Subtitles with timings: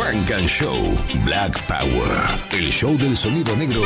[0.00, 0.96] Funk and Show
[1.26, 2.26] Black Power.
[2.52, 3.82] El show del sonido negro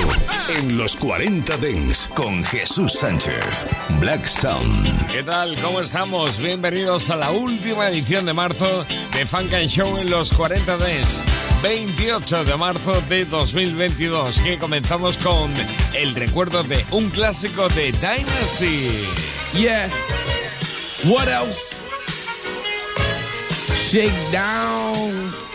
[0.49, 3.67] en los 40 Dents con Jesús Sánchez.
[3.99, 5.08] Black Sound.
[5.11, 5.61] ¿Qué tal?
[5.61, 6.39] ¿Cómo estamos?
[6.39, 11.21] Bienvenidos a la última edición de marzo de Funk and Show en los 40 Dents.
[11.64, 15.53] 28 de marzo de 2022, que comenzamos con
[15.94, 19.08] el recuerdo de un clásico de Dynasty.
[19.55, 19.89] Yeah.
[21.07, 21.85] What else?
[23.91, 25.54] Shake down.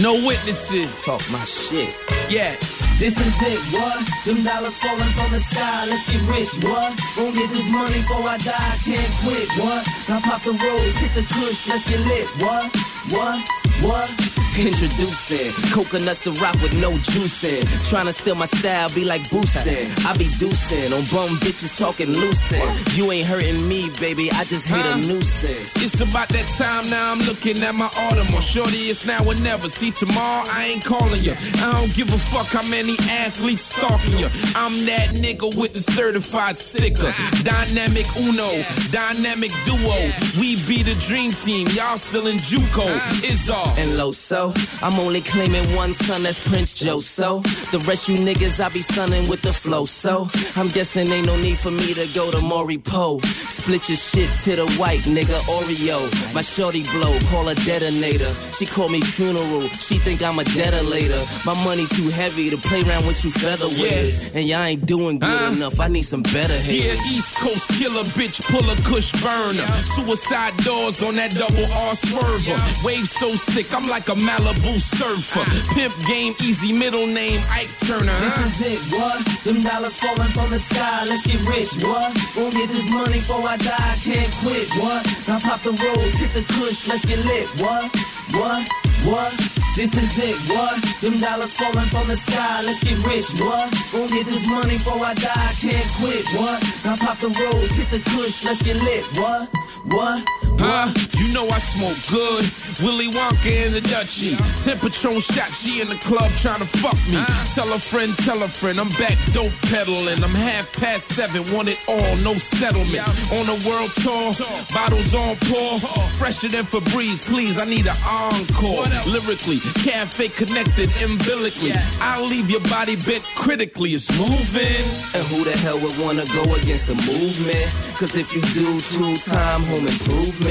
[0.00, 1.02] No witnesses.
[1.02, 1.98] Talk my shit.
[2.30, 2.54] Yeah.
[3.02, 3.98] This is it, what?
[4.24, 6.98] Them dollars falling from the sky, let's get rich, what?
[7.16, 9.86] Gon' get this money before I die, can't quit, what?
[10.08, 12.74] Now pop the rose, hit the kush, let's get lit, what?
[13.14, 13.48] What?
[13.82, 14.47] What?
[14.58, 17.64] Introducing coconuts and rock with no juice in.
[17.88, 19.86] Trying to steal my style, be like boosting.
[20.04, 22.60] I be deucing on bum bitches talking lucid.
[22.96, 24.30] You ain't hurting me, baby.
[24.32, 24.94] I just hate Huh?
[24.94, 25.76] a nuisance.
[25.82, 27.12] It's about that time now.
[27.12, 28.42] I'm looking at my Audemars.
[28.42, 29.68] Shorty, it's now or never.
[29.68, 31.34] See, tomorrow I ain't calling you.
[31.62, 34.26] I don't give a fuck how many athletes stalking you.
[34.56, 37.14] I'm that nigga with the certified sticker.
[37.44, 38.50] Dynamic Uno,
[38.90, 39.98] dynamic duo.
[40.40, 41.68] We be the dream team.
[41.78, 42.86] Y'all still in JUCO.
[43.22, 43.72] It's all.
[43.78, 44.47] and low so
[44.82, 47.40] I'm only claiming one son that's Prince Joe so
[47.72, 49.84] the rest you niggas I be sunning with the flow.
[49.84, 53.20] So I'm guessing ain't no need for me to go to Maury Poe.
[53.20, 56.08] Split your shit to the white nigga Oreo.
[56.34, 58.30] My shorty blow call a detonator.
[58.52, 62.82] She call me funeral she think I'm a detonator my money too heavy to play
[62.82, 64.34] around with you featherweights.
[64.36, 65.52] And y'all ain't doing good Huh?
[65.52, 69.66] enough I need some better Yeah, East Coast killer bitch, pull a kush burner.
[69.84, 72.84] Suicide doors on that double R swerver.
[72.84, 75.42] Wave so sick, I'm like a Malibu surfer.
[75.74, 78.14] Pimp game, easy middle name, Ike Turner.
[78.22, 79.18] This is it, what?
[79.42, 82.14] Them dollars falling from the sky, let's get rich, what?
[82.34, 85.02] Gon' get this money before I die, can't quit, what?
[85.26, 87.90] Now pop the rose, hit the kush, let's get lit, what?
[88.38, 88.62] What?
[89.10, 89.32] What?
[89.74, 90.78] This is it, what?
[91.02, 93.74] Them dollars falling from the sky, let's get rich, what?
[93.90, 96.62] Gon' get this money before I die, can't quit, what?
[96.84, 99.50] Now pop the rose, hit the kush, let's get lit, what?
[99.86, 100.22] What?
[100.58, 100.90] Huh?
[101.18, 102.44] You know I smoke good.
[102.82, 104.38] Willy Wonka in the Dutchie.
[104.64, 107.18] Ten Patron shot, she in the club trying to fuck me.
[107.54, 110.22] Tell a friend, tell a friend, I'm back dope peddling.
[110.22, 113.02] I'm half past seven, want it all, no settlement.
[113.34, 114.30] On a world tour,
[114.74, 115.78] bottles on pour.
[116.18, 118.86] Fresher than Febreze, please, I need an encore.
[119.10, 121.72] Lyrically, cafe connected umbilically.
[122.00, 123.90] I'll leave your body bent critically.
[123.98, 124.86] It's moving.
[125.18, 127.66] And who the hell would wanna go against the movement?
[127.98, 130.47] Cause if you do two time home improvement,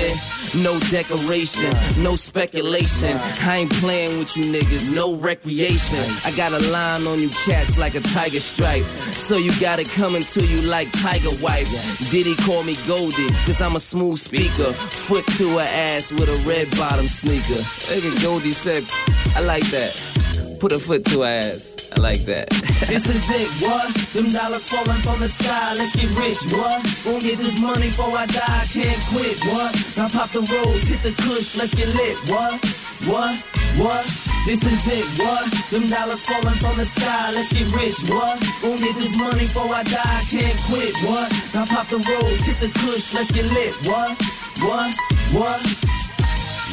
[0.56, 1.72] no decoration,
[2.02, 3.18] no speculation.
[3.42, 6.00] I ain't playing with you niggas, no recreation.
[6.26, 8.84] I got a line on you cats like a tiger stripe.
[9.12, 11.70] So you got it coming to you like tiger wife.
[12.12, 14.72] Diddy call me Goldie, cause I'm a smooth speaker.
[15.08, 17.62] Foot to her ass with a red bottom sneaker.
[17.90, 18.86] Nigga Goldie said,
[19.36, 20.17] I like that.
[20.60, 21.78] Put a foot to her ass.
[21.96, 22.50] I like that.
[22.90, 23.94] this is it, what?
[24.10, 26.82] Them dollars falling from the sky, let's get rich, what?
[27.06, 29.78] Gon' get this money before I die, can't quit, what?
[29.94, 32.58] Now pop the rose, hit the kush, let's get lit, what?
[33.06, 33.38] What?
[33.78, 34.04] What?
[34.50, 35.46] This is it, what?
[35.70, 38.42] Them dollars falling from the sky, let's get rich, what?
[38.66, 41.30] Gon' get this money before I die, can't quit, what?
[41.54, 44.18] Now pop the rose, hit the kush, let's get lit, what?
[44.66, 44.90] What?
[45.38, 45.97] What?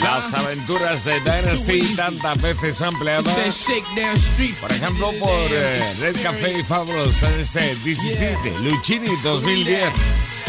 [0.03, 3.25] Las aventuras de Dynasty tantas veces ampliadas.
[3.25, 4.55] that shakedown street.
[4.61, 9.93] Por ejemplo, por eh, Red Café y Fabulous en este 17, Luchini 2010.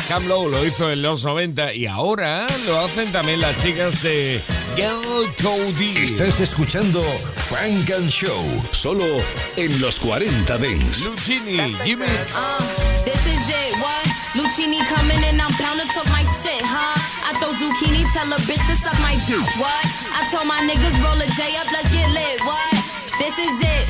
[0.08, 4.42] Cam Lowe lo hizo en los 90 y ahora lo hacen también las chicas de
[4.76, 5.98] Girl Cody.
[6.04, 9.06] Estás escuchando Funk and Show, solo
[9.58, 11.06] en los 40 Dents.
[11.06, 12.06] Luchini, Jimmy.
[13.06, 14.06] This is it, what?
[14.36, 16.45] Lucini coming and I'm bound to talk my shit,
[17.66, 19.86] zucchini, tell a bitch to suck my dick, what?
[20.14, 22.74] I told my niggas roll a J up, let's get lit, what?
[23.18, 23.86] This is it.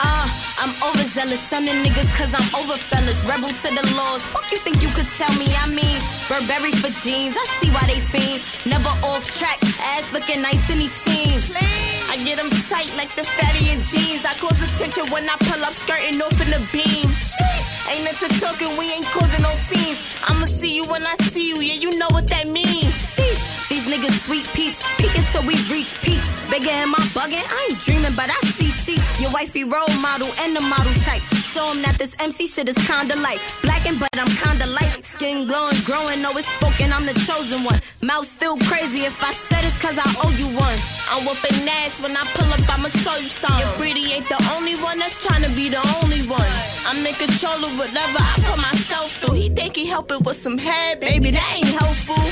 [0.00, 0.26] Uh,
[0.58, 3.18] I'm overzealous, of niggas, cause I'm over fellas.
[3.24, 4.24] Rebel to the laws.
[4.24, 5.46] Fuck you think you could tell me?
[5.54, 5.98] I mean,
[6.28, 7.36] Burberry for jeans.
[7.36, 8.42] I see why they fiend.
[8.66, 9.58] Never off track,
[9.94, 11.87] ass looking nice in these scenes.
[12.08, 14.24] I get them tight like the fatty in jeans.
[14.24, 17.36] I cause attention when I pull up, skirting off in the beams.
[17.36, 20.00] Sheesh, ain't into talking, we ain't causing no scenes.
[20.24, 22.96] I'ma see you when I see you, yeah, you know what that means.
[22.96, 26.32] Sheesh, these niggas sweet peeps, peeking till we reach peaks.
[26.50, 27.44] Bigger am I bugging?
[27.44, 29.02] I ain't dreaming, but I see sheep.
[29.20, 31.37] Your wifey role model and the model type.
[31.48, 33.40] Show him that this MC shit is kinda light.
[33.64, 35.00] Blacking, but I'm kinda light.
[35.00, 37.80] Skin glowing, growing, always spoken, I'm the chosen one.
[38.02, 40.78] Mouth still crazy, if I said it's cause I owe you one.
[41.10, 43.64] I'm whooping ass when I pull up, I'ma show you something.
[43.64, 46.52] Your pretty ain't the only one that's trying to be the only one.
[46.88, 49.36] I'm in control of whatever I put myself through.
[49.42, 52.24] He think he helping with some head, baby, that ain't helpful.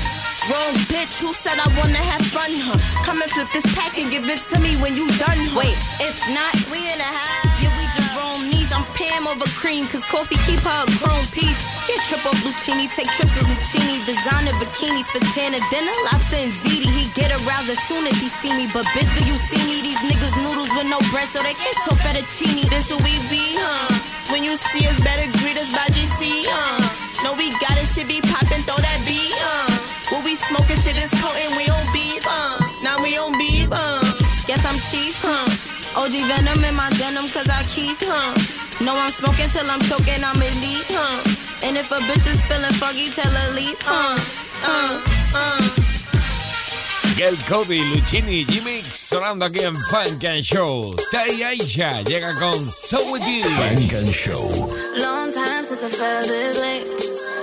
[0.51, 2.79] Wrong bitch, who said I wanna have fun, huh?
[3.07, 5.59] Come and flip this pack and give it to me when you done, huh?
[5.61, 5.77] Wait,
[6.09, 7.47] if not, we in a high.
[8.17, 8.73] Roam knees.
[8.73, 11.61] I'm Pam over cream, cause coffee keep her a chrome piece.
[11.87, 14.01] Get triple Lucchini, take trips with Lucchini.
[14.09, 16.89] Designer bikinis for Tana dinner, lobster and ziti.
[16.89, 18.67] He get aroused as soon as he see me.
[18.73, 19.85] But bitch, do you see me?
[19.85, 22.65] These niggas noodles with no bread, so they can't talk fettuccine.
[22.73, 24.33] This who we be, huh?
[24.33, 26.81] When you see us, better greet us by GC, huh?
[27.23, 29.69] No, we got it, shit be poppin', throw that beat, huh?
[30.11, 32.25] When we smoking shit is potent, we don't beep?
[32.83, 33.71] Now we don't beep?
[33.71, 35.66] Guess I'm chief, huh?
[35.97, 38.37] OG Venom in my denim, cause I keep, huh?
[38.85, 41.25] No, I'm smoking till I'm choking, I'm elite, huh?
[41.65, 44.17] And if a bitch is feeling foggy, tell her leap, huh?
[44.61, 45.01] Uh,
[45.35, 45.87] uh.
[47.17, 50.95] Miguel Cody, Luchini, G-Mix sonando aquí en Funk and Show.
[51.11, 53.43] Tai Aisha llega con So With You.
[53.57, 54.69] Funk and Show.
[55.01, 56.85] Long time since I felt this way.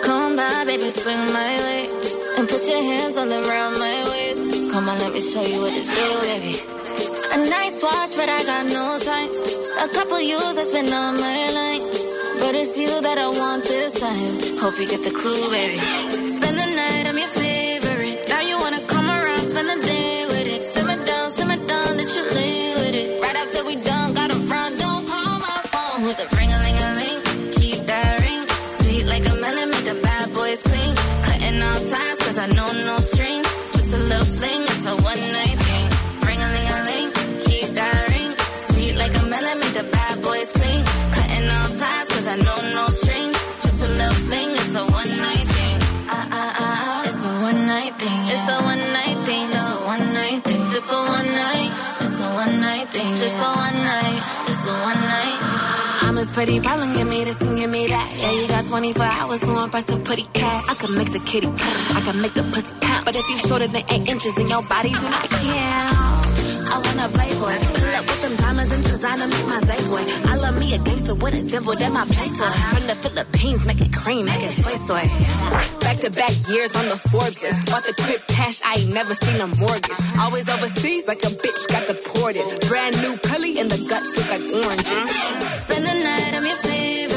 [0.03, 1.89] Come by, baby, swing my way.
[2.37, 4.71] And put your hands all around my waist.
[4.71, 6.82] Come on, let me show you what to do, baby.
[7.33, 9.29] A nice watch, but I got no time.
[9.81, 11.81] A couple years I spent on my line.
[12.37, 14.59] But it's you that I want this time.
[14.61, 15.79] Hope you get the clue, baby.
[16.37, 18.29] Spend the night, I'm your favorite.
[18.29, 19.92] Now you wanna come around, spend the day
[56.33, 58.07] pretty problem, give me this and give me that.
[58.17, 60.65] Yeah, you got 24 hours to impress a pretty cat.
[60.67, 63.05] I can make the kitty purr, I can make the pussy count.
[63.05, 66.23] But if you shorter than eight inches, then your body do not count.
[66.73, 67.55] I wanna play boy.
[67.77, 70.03] Pull up with them diamonds and designer, make my day boy.
[70.31, 70.35] I
[70.73, 72.45] a gangster with a dimple, that my play toy.
[72.45, 72.75] Uh-huh.
[72.75, 75.05] From the Philippines, make it cream, make it soy soy.
[75.85, 77.65] Back to back years on the Forbes list.
[77.69, 79.99] Bought the crib cash, I ain't never seen a mortgage.
[80.19, 82.45] Always overseas, like a bitch got deported.
[82.67, 85.07] Brand new Cully in the guts look like oranges.
[85.61, 87.12] Spend the night, I'm your favorite.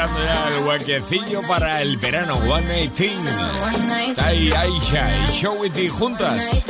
[0.00, 3.22] Buscando ya el huequecillo para el verano One Night Thing.
[4.16, 6.64] Tai Aisha y Show With You juntas.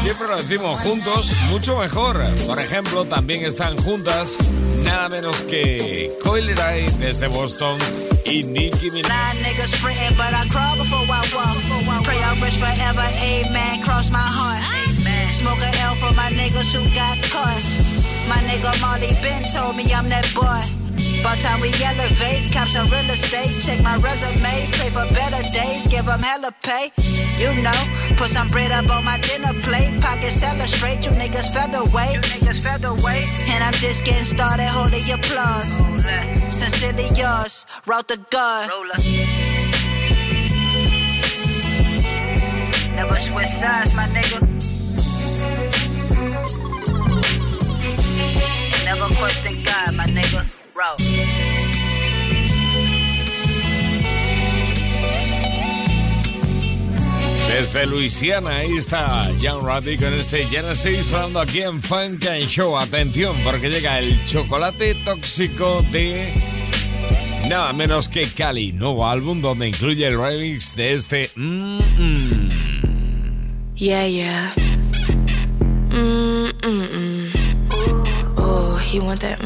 [0.00, 2.24] Siempre lo decimos juntos, mucho mejor.
[2.46, 4.38] Por ejemplo, también están juntas
[4.82, 7.76] nada menos que Coil Ray desde Boston
[8.24, 9.10] y Nicki Minaj.
[9.34, 12.02] Nine niggas sprinting, but I crawl before I walk.
[12.04, 13.82] Pray I'm rich forever, amen.
[13.82, 14.62] Cross my heart.
[15.32, 17.62] Smoke a L for my niggas who got caught.
[18.26, 20.75] My nigga Molly Ben told me I'm that boy.
[21.26, 23.60] By time we elevate, cops on real estate.
[23.60, 26.92] Check my resume, pray for better days, give them hella pay.
[27.42, 27.80] You know,
[28.16, 30.00] put some bread up on my dinner plate.
[30.00, 32.14] Pockets hella straight, you niggas featherweight.
[32.14, 33.26] You niggas featherweight.
[33.50, 35.82] And I'm just getting started, holding applause.
[36.54, 38.68] Sincerely yours, wrote the gun.
[42.94, 44.38] Never switch sides, my nigga.
[48.84, 50.55] Never question God, my nigga.
[57.48, 62.76] Desde Luisiana, ahí está Jan Roddy con este Genesis sonando aquí en Funk and Show.
[62.76, 66.34] Atención, porque llega el chocolate tóxico de
[67.48, 71.30] nada menos que Cali, nuevo álbum donde incluye el remix de este.
[71.36, 72.48] Mm, mm.
[73.76, 74.52] Yeah, yeah.
[75.90, 78.36] Mm, mm, mm.
[78.36, 79.38] Oh, he want that.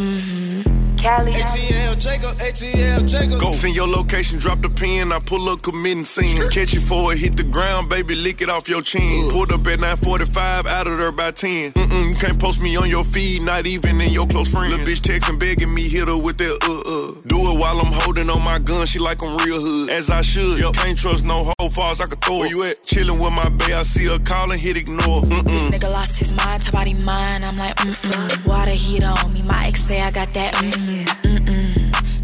[1.02, 1.32] Kali.
[1.32, 3.40] ATL Jacob, ATL Jacob.
[3.40, 5.12] Go send your location, drop the pin.
[5.12, 6.36] I pull up, committing sin.
[6.50, 9.30] Catch you for it, hit the ground, baby, lick it off your chin.
[9.30, 11.72] Pulled up at 945, out of there by 10.
[11.72, 14.72] Mm-mm, you can't post me on your feed, not even in your close friends.
[14.72, 17.19] Little bitch texting, begging me, hit her with that uh uh.
[17.30, 19.88] Do it while I'm holding on my gun, she like I'm real hood.
[19.90, 20.72] As I should, yep.
[20.74, 22.38] can't trust no hoe falls I could throw.
[22.38, 22.84] Where you at?
[22.84, 25.22] Chilling with my bae, I see her calling, hit ignore.
[25.22, 25.44] Mm-mm.
[25.44, 27.44] This nigga lost his mind, talk about he mine.
[27.44, 28.46] I'm like, mm-mm.
[28.46, 31.19] Water heat on me, my ex say I got that, mm-mm.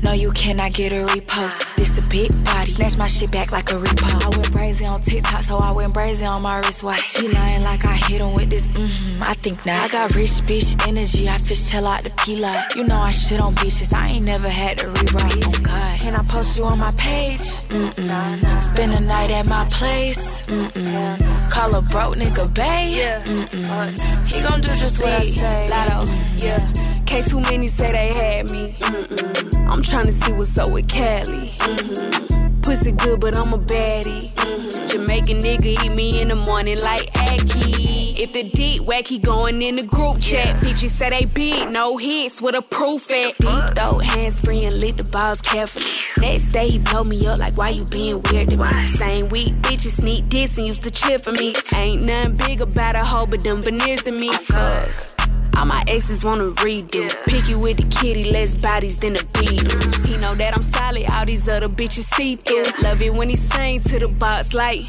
[0.07, 1.67] No, you cannot get a repost.
[1.77, 4.07] This a big body, snatch my shit back like a repo.
[4.25, 7.19] I went brazy on TikTok, so I went brazy on my wristwatch.
[7.19, 9.21] He lying like I hit him with this, mm-hmm.
[9.21, 9.81] I think not.
[9.83, 12.77] I got rich bitch energy, I fish tell out the P-Lot.
[12.77, 15.45] You know I shit on bitches, I ain't never had to rewrite.
[15.45, 17.41] Oh God, can I post you on my page?
[17.69, 18.63] Mm-mm.
[18.63, 20.43] Spend a night at my place.
[20.43, 21.51] Mm-mm.
[21.51, 23.21] Call a broke nigga bae.
[23.25, 24.33] Mm-mm.
[24.33, 25.69] He gon' do just what I say.
[25.69, 26.96] Lotto, yeah.
[27.07, 28.73] Can't too many say they had me.
[28.73, 29.71] Mm-mm.
[29.71, 31.49] I'm trying to see what's up with Kali.
[31.49, 32.61] Mm-hmm.
[32.63, 34.33] Pussy good, but I'm a baddie.
[34.35, 34.89] Mm-hmm.
[34.89, 38.21] Jamaican nigga eat me in the morning like Aki.
[38.21, 40.61] If the deep wacky going in the group chat, yeah.
[40.61, 43.37] bitches say they big, no hits with a proof at.
[43.39, 45.87] Deep throat, hands free and lit the balls carefully.
[46.17, 48.87] Next day he blow me up like why you being weird to me.
[48.87, 51.55] Same week, bitches sneak diss and used to cheer for me.
[51.73, 54.33] Ain't nothing big about a hoe but them veneers to me.
[54.33, 55.16] Fuck.
[55.57, 57.09] All my exes wanna redo.
[57.27, 60.05] Picky with the kitty, less bodies than the Beatles.
[60.07, 62.65] He know that I'm solid, all these other bitches see through.
[62.83, 64.81] Love it when he sing to the box like.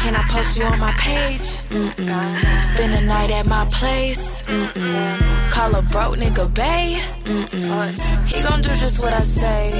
[0.00, 1.46] Can I post you on my page?
[1.70, 2.62] Mm-mm.
[2.74, 4.42] Spend a night at my place.
[4.42, 5.50] Mm-mm.
[5.50, 7.00] Call a broke nigga bae.
[7.24, 8.26] Mm-mm.
[8.26, 9.70] He gon' do just what I say.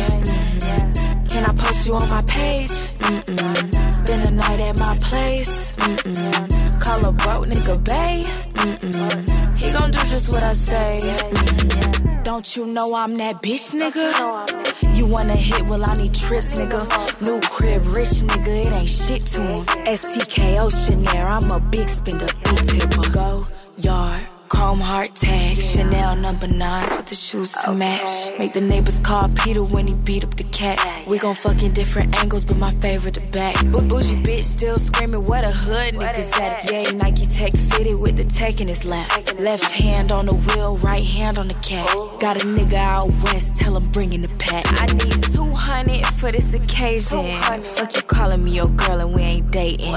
[1.28, 2.70] Can I post you on my page?
[2.70, 3.81] Mm-mm.
[4.04, 5.73] Spend a night at my place.
[5.73, 6.80] Mm-mm.
[6.80, 7.76] Call a broke nigga.
[7.82, 9.56] Mm-mm.
[9.56, 10.99] He gon' do just what I say.
[11.02, 12.23] Mm-hmm.
[12.25, 14.97] Don't you know I'm that bitch, nigga?
[14.97, 15.66] You wanna hit?
[15.66, 16.82] Well, I need trips, nigga.
[17.23, 19.64] New crib, rich nigga, it ain't shit to him.
[19.87, 23.11] STK Oceanair, I'm a big spender, big tipper.
[23.11, 23.47] Go
[23.78, 24.31] yard.
[24.52, 28.38] Chrome heart tag, Chanel number nines with the shoes to match.
[28.38, 31.09] Make the neighbors call Peter when he beat up the cat.
[31.09, 33.56] We gon' fuck in different angles, but my favorite the back.
[33.73, 36.71] But bougie bitch still screaming, where the hood niggas at?
[36.71, 39.09] Yeah, Nike Tech fitted with the tech in his lap.
[39.38, 41.88] Left hand on the wheel, right hand on the cat.
[42.21, 44.66] Got a nigga out west, tell him bring in the pack.
[44.68, 47.37] I need 200 for this occasion.
[47.62, 49.97] Fuck you calling me your girl and we ain't dating.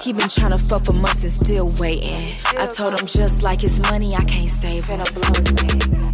[0.00, 2.32] He been trying to fuck for months and still waiting.
[2.56, 5.00] I told him just like it's money I can't save it.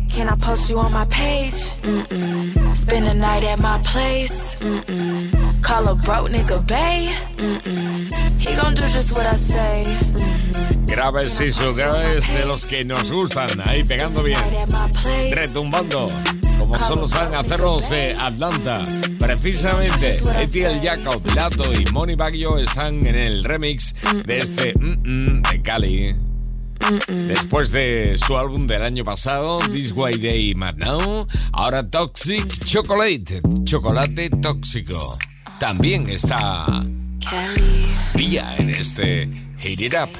[0.09, 1.61] Can I post you on my page?
[1.83, 2.75] Mm-mm.
[2.75, 4.57] Spend a night at my place.
[4.57, 5.63] Mm-mm.
[5.63, 7.09] Call a broke nigga bae.
[7.37, 7.97] Mm-mm.
[8.39, 9.83] He gon' do just what I say.
[9.85, 10.87] Mm-hmm.
[10.87, 14.41] Graves y sus graves de los que nos gustan, ahí pegando bien,
[15.33, 16.07] retumbando,
[16.59, 18.85] como solo saben hacerlos de Atlanta.
[19.19, 25.51] Precisamente, Etiel Jacob, Lato y Moni Baggio están en el remix de este mm -mm
[25.51, 26.26] de Cali.
[27.09, 33.43] Después de su álbum del año pasado, This Way Day Mad Now, ahora Toxic Chocolate,
[33.65, 35.17] chocolate tóxico.
[35.59, 36.85] También está
[38.15, 39.29] Pia en este
[39.61, 40.11] Hit It Up.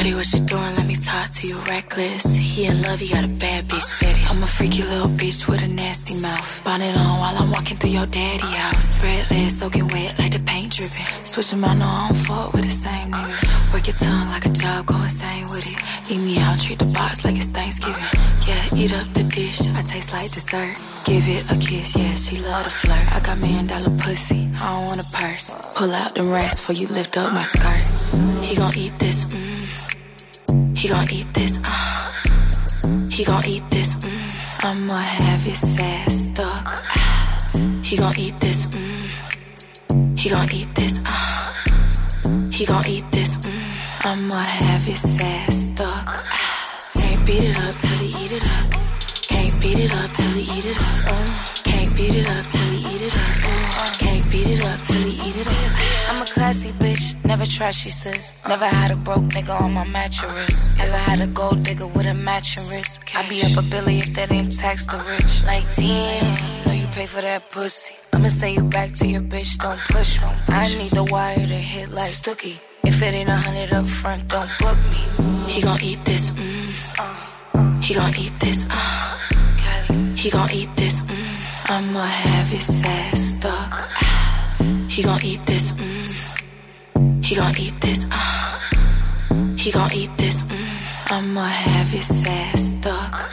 [0.00, 0.76] Daddy, what you doing?
[0.76, 2.24] Let me talk to you reckless.
[2.34, 4.30] He in love, you got a bad bitch fetish.
[4.30, 6.64] I'm a freaky little bitch with a nasty mouth.
[6.64, 8.98] Bonnet on while I'm walking through your daddy house.
[9.02, 11.04] Red legs soaking wet like the paint dripping.
[11.26, 13.74] Switch them out, no, I don't fuck with the same niggas.
[13.74, 15.76] Work your tongue like a job, go insane with it.
[16.10, 18.10] Eat me out, treat the box like it's Thanksgiving.
[18.48, 20.80] Yeah, eat up the dish, I taste like dessert.
[21.04, 23.06] Give it a kiss, yeah, she love to flirt.
[23.14, 25.52] I got million dollar pussy, I don't want a purse.
[25.74, 27.84] Pull out the rest before you lift up my skirt.
[28.42, 29.79] He gon' eat this, mm.
[30.74, 32.12] He gon' eat this, uh.
[33.10, 34.64] He gon' eat this, mm.
[34.64, 36.66] I'ma have his ass stuck.
[37.84, 40.18] He gon' eat this, mm.
[40.18, 41.52] He gon' eat this, uh.
[42.50, 44.06] He gon' eat this, mm.
[44.06, 46.24] I'ma have his ass stuck.
[46.94, 48.72] Can't beat it up till he eat it up.
[49.28, 51.12] Can't beat it up till he eat it up.
[51.12, 51.62] Uh.
[51.64, 53.44] Can't beat it up till he eat it up.
[53.44, 53.99] Uh.
[54.30, 56.10] Beat it up till he eat it up.
[56.10, 58.34] I'm a classy bitch, never trashy sis.
[58.48, 60.72] Never had a broke nigga on my mattress.
[60.78, 63.00] Ever had a gold digger with a matching wrist.
[63.16, 65.44] I be up a billy if they didn't tax the rich.
[65.44, 67.94] Like damn, know you pay for that pussy.
[68.12, 70.28] I'ma send you back to your bitch, don't push me.
[70.48, 72.58] I need the wire to hit like Stookie.
[72.84, 75.50] If it ain't a hundred up front, don't book me.
[75.52, 76.94] He gon' eat this, mm.
[76.98, 77.80] Uh.
[77.80, 79.18] He gon' eat this, uh.
[80.14, 81.70] He gon' eat this, mm.
[81.70, 84.09] I'ma have his ass stuck.
[84.90, 87.24] He gon' eat this, mm.
[87.24, 88.58] He gon' eat this, uh.
[89.56, 91.12] He gon' eat this, mm.
[91.12, 93.30] I'ma have his ass stuck.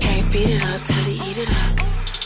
[0.00, 1.78] Can't beat it up till he eat it up.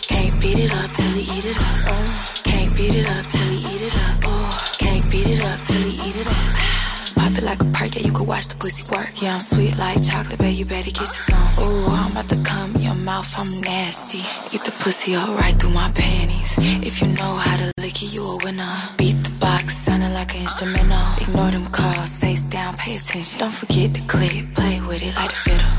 [0.09, 1.93] Can't beat it up till he eat it up.
[1.93, 4.21] Uh, can't beat it up till he eat it up.
[4.25, 7.15] Oh, can't beat it up till he eat it up.
[7.17, 9.21] Pop it like a perk, yeah, you can watch the pussy work.
[9.21, 11.37] Yeah, I'm sweet like chocolate, baby, you better get some.
[11.61, 14.25] Ooh, I'm about to come in your mouth, I'm nasty.
[14.53, 16.55] Eat the pussy up right through my panties.
[16.83, 18.77] If you know how to lick it, you a winner.
[18.97, 21.07] Beat the box, sounding like an instrumental.
[21.21, 23.41] Ignore them calls, face down, pay attention.
[23.41, 25.75] Don't forget the clip, play with it like a fiddle.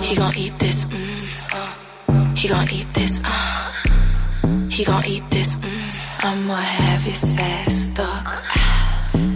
[0.00, 2.34] He gon' eat this, mm, uh.
[2.34, 3.72] He gon' eat this, uh.
[4.70, 6.24] He gon' eat this, mm.
[6.24, 8.28] I'ma have his ass stuck.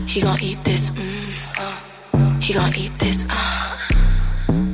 [0.09, 2.39] He gon' eat this, mm, uh.
[2.41, 3.79] He gon' eat this, uh.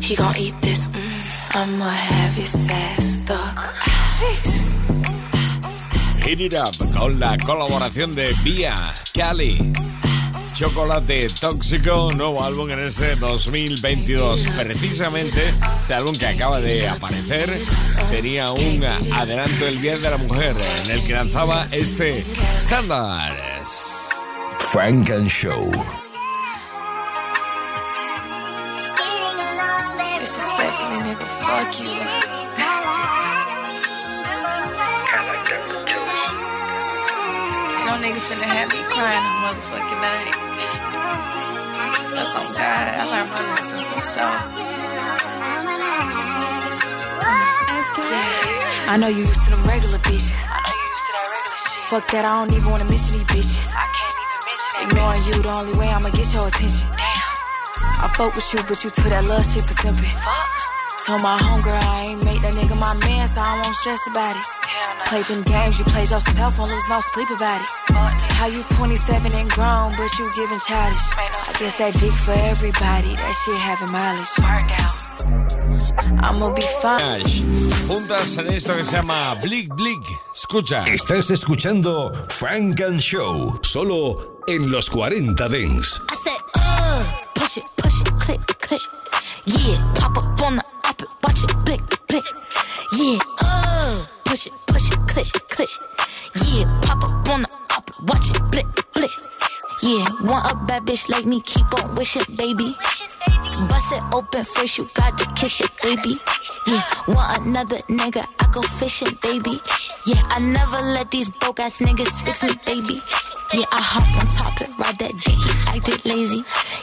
[0.01, 1.57] He gon' eat this, mm.
[1.57, 3.59] I'ma have his ass stuck.
[4.17, 4.82] Sheesh.
[6.25, 8.75] Hit It Up con la colaboración de Via,
[9.13, 9.73] Cali.
[10.55, 14.47] Chocolate Tóxico, nuevo álbum en este 2022.
[14.57, 15.49] Precisamente
[15.81, 17.51] este álbum que acaba de aparecer
[18.09, 23.33] tenía un adelanto el Día de la Mujer en el que lanzaba este estándar.
[24.71, 25.73] Frank and Show.
[38.33, 40.33] Finna have me crying a motherfucking night.
[42.17, 42.85] That's on God.
[42.97, 44.39] I learned my lesson for sure.
[48.89, 50.33] I know you used to them regular bitches.
[51.89, 53.75] Fuck that, I don't even wanna mention these bitches.
[53.77, 54.89] I can't even mention that.
[54.89, 56.89] Ignoring you, the only way I'ma get your attention.
[56.97, 57.13] Damn.
[58.01, 60.62] I fuck with you, but you took that love shit for simping.
[61.07, 64.37] Told my homegirl I ain't make that nigga my man, so I won't stress about
[64.37, 64.47] it.
[65.07, 67.69] Play them games you played yourself, won't lose no sleep about it.
[68.39, 71.07] How you 27 and grown, but you giving childish.
[71.19, 74.31] I guess that dick for everybody, that shit having mileage.
[76.23, 77.25] I'ma be fine.
[77.89, 80.03] Juntas en esto que se llama Blick Blick.
[80.33, 80.85] Escucha.
[80.85, 86.01] Estás escuchando Frank and Show, solo en los 40 Dents.
[86.09, 86.72] I said, uh,
[101.13, 102.75] like me, keep on wishing, baby.
[103.69, 106.19] Bust it open first, you got to kiss it, baby.
[106.67, 109.61] Yeah, want another nigga, I go fishing, baby.
[110.07, 113.01] Yeah, I never let these broke ass niggas fix me, baby.
[113.53, 116.43] Yeah, I hop on top and ride that dick, he acted lazy.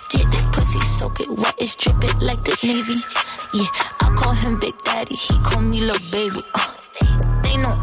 [0.09, 3.01] Get that pussy, soak it wet, it's dripping like the Navy.
[3.53, 3.65] Yeah,
[4.01, 6.41] I call him Big Daddy, he call me little baby.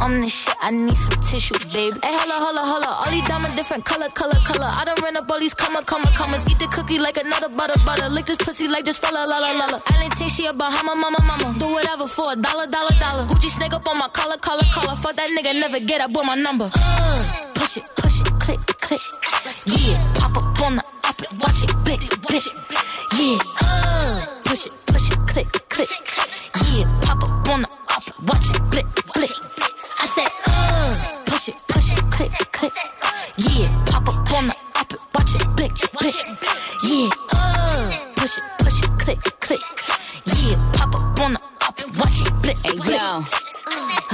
[0.07, 1.99] Shit, I need some tissue, baby.
[1.99, 3.03] Hey, holla, holla, holla.
[3.03, 4.71] All these diamonds different color, color, color.
[4.71, 6.47] I done ran up all these comma, comma, commas.
[6.47, 8.09] Eat the cookie like another butter, butter.
[8.09, 9.83] Lick this pussy like this fella, la, la, la, la.
[9.91, 11.59] Island think she a Bahama, mama, mama.
[11.59, 13.27] Do whatever for a dollar, dollar, dollar.
[13.27, 14.95] Gucci snake up on my collar, collar, collar.
[14.95, 16.71] Fuck that nigga, never get up with my number.
[16.73, 19.03] Uh, push it, push it, click, click.
[19.67, 22.47] Yeah, pop up on the op it, watch it, blick, blick.
[23.19, 23.96] Yeah, uh,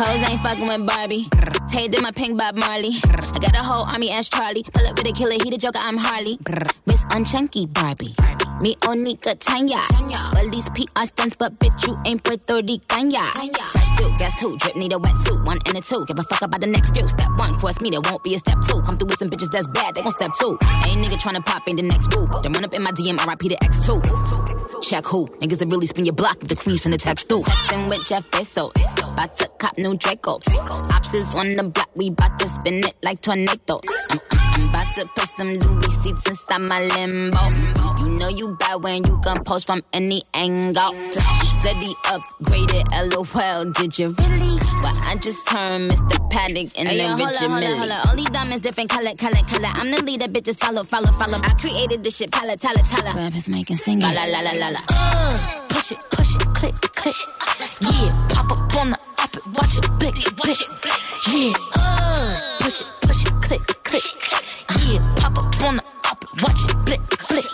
[0.03, 1.29] Hoes ain't fucking with Barbie.
[1.71, 2.99] Tay did my pink Bob Marley.
[3.05, 4.65] I got a whole army as Charlie.
[4.65, 6.39] Pull up with a killer, he the joker, I'm Harley.
[6.87, 8.17] Miss Unchunky Barbie.
[8.63, 9.79] Me Onika Tanya.
[10.35, 13.23] Well, these PR stunts, but bitch, you ain't Puerto Rican, ya.
[13.71, 14.57] Fresh too, guess who?
[14.59, 16.05] Drip need a wetsuit, one and a two.
[16.07, 17.09] Give a fuck about the next few.
[17.09, 18.83] Step one, force me, there won't be a step two.
[18.83, 20.59] Come through with some bitches that's bad, they gon' step two.
[20.87, 22.27] Ain't nigga tryna pop, ain't the next boo.
[22.43, 24.72] Then run up in my DM, RIP the X2.
[24.83, 25.27] Check who?
[25.41, 27.43] Niggas that really spin your block if the queen send a text through.
[27.43, 28.73] Texting with Jeff Bezos.
[28.77, 29.13] Oh.
[29.13, 30.41] About to cop new Draco.
[30.93, 33.81] Ops is on the block, we bout to spin it like tornadoes.
[34.11, 37.39] I'm, I'm, I'm about to put some Louis seats inside my limbo.
[38.01, 40.93] You know you bad when you can post from any angle.
[41.63, 43.73] Said he upgraded, lol.
[43.73, 44.59] Did you really?
[44.83, 46.19] But I just turned Mr.
[46.31, 47.77] Paddock in Hey, the yo, hold Richard up, hold up, Mille.
[47.79, 48.17] hold up.
[48.17, 49.69] These diamonds different color, color, color.
[49.75, 51.39] I'm the leader, bitches follow, follow, follow.
[51.39, 53.15] I created this shit, pala, tala, tala.
[53.15, 54.01] Rappers making singing.
[54.03, 54.81] La la la la la la.
[54.89, 57.15] Uh, push it, push it, click, click.
[57.81, 60.59] Yeah, pop up on the op it, watch it, blick, blick.
[61.31, 64.03] Yeah, uh, push it, push it, click, click.
[64.83, 67.47] Yeah, pop up on the op it, watch it, blick, blick.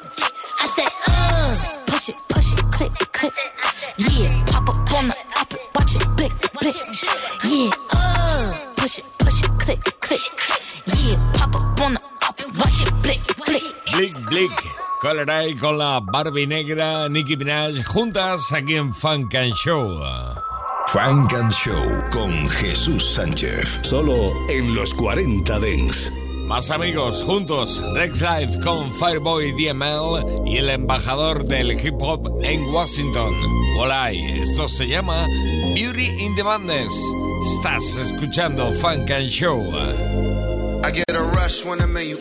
[13.98, 14.50] Blick, blick.
[14.50, 20.00] Blick Coleray con la Barbie negra, Nicki Minaj, juntas aquí en Funk and Show.
[20.88, 26.12] Funk and Show con Jesús Sánchez, solo en los 40 Dents.
[26.46, 32.64] Más amigos, juntos, Rex Live con Fireboy DML y el embajador del hip hop en
[32.72, 33.34] Washington.
[33.78, 35.26] Hola, esto se llama
[35.74, 36.94] Beauty in the Madness.
[37.52, 40.37] Estás escuchando Funk and Show.
[40.84, 42.16] I get a rush when I'm in you.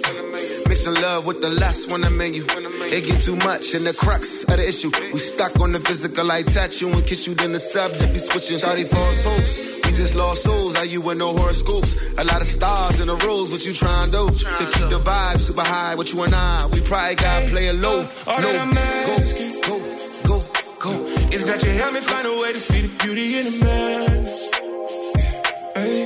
[0.68, 2.46] Mixing love with the lust when I'm in you.
[2.90, 4.92] It get too much and the crux of the issue.
[5.14, 8.20] We stuck on the physical I touch you and kiss you, then the subject be
[8.20, 8.58] switching.
[8.58, 9.86] Shawty false hopes.
[9.86, 10.76] We just lost souls.
[10.78, 11.96] Are you with no horoscopes?
[12.18, 14.28] A lot of stars in the rules, what you trying to do?
[14.30, 17.76] To keep the vibe super high, what you and I, we probably gotta play it
[17.76, 18.08] low.
[18.26, 19.80] All no, that I'm asking, go,
[20.28, 20.40] go,
[20.82, 21.06] go, go.
[21.32, 24.26] Is that you help me find a way to see the beauty in the man?
[25.76, 26.06] Hey.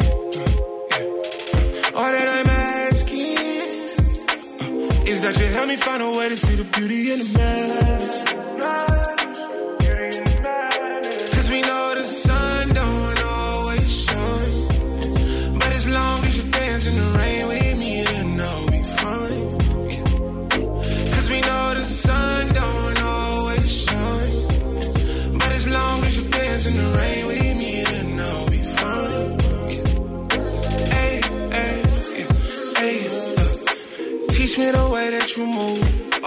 [1.94, 2.31] All that I'm asking is
[5.22, 9.21] that you help me find a way to see the beauty in the man.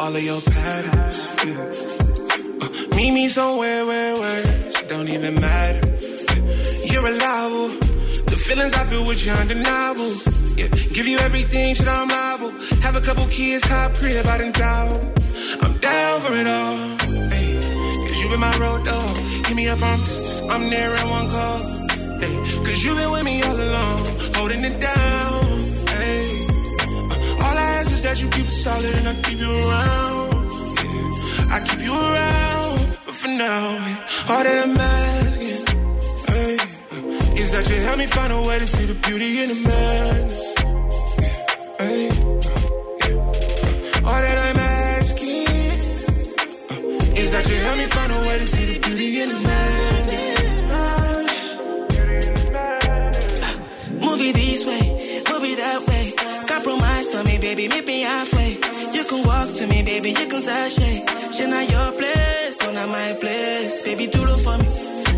[0.05, 1.17] All of your patterns.
[1.47, 1.65] Yeah.
[2.61, 4.51] Uh, meet me somewhere where words
[4.91, 5.87] don't even matter.
[5.87, 6.93] Yeah.
[6.93, 7.69] You're reliable.
[8.29, 10.13] The feelings I feel with you undeniable.
[10.61, 10.69] Yeah.
[10.97, 12.53] Give you everything, shit, I'm liable.
[12.85, 14.93] Have a couple kids, cop crib out in town.
[15.63, 16.77] I'm down for it all.
[17.33, 17.49] Hey.
[18.07, 19.17] Cause you been my road dog.
[19.47, 19.99] Hit me up on
[20.53, 21.61] I'm there in one call.
[22.21, 22.35] Hey.
[22.67, 24.01] Cause you been with me all along,
[24.37, 25.14] holding it down.
[28.05, 30.51] That you keep it solid and I keep you around.
[30.53, 31.57] Yeah.
[31.57, 33.79] I keep you around, but for now,
[34.29, 35.65] all that I'm asking
[36.29, 36.55] hey,
[37.41, 40.54] is that you help me find a way to see the beauty in the madness.
[60.05, 60.97] Baby, you can sashay.
[61.33, 63.83] She not your place, so not my place.
[63.83, 64.69] Baby, do it for me.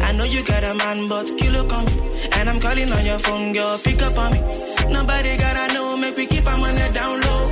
[0.07, 1.87] I know you got a man, but kilo come.
[2.39, 4.41] And I'm calling on your phone, girl, pick up on me.
[4.91, 7.43] Nobody gotta know, make we keep our money down low.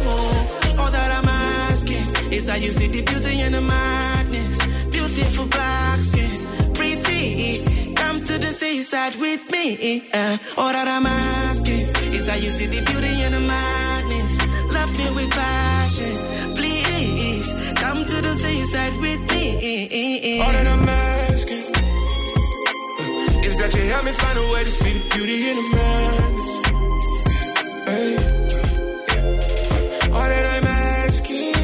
[0.80, 1.28] All that I'm
[1.70, 4.58] asking is that you see the beauty in the madness.
[4.90, 6.30] Beautiful black skin,
[6.74, 7.94] pretty.
[7.94, 10.02] Come to the seaside with me.
[10.12, 13.73] Uh, all that I'm asking is that you see the beauty in the madness.
[23.94, 26.46] Help me find a way to see the beauty in the madness.
[27.88, 28.10] Hey.
[30.16, 30.66] All that I'm
[31.06, 31.54] asking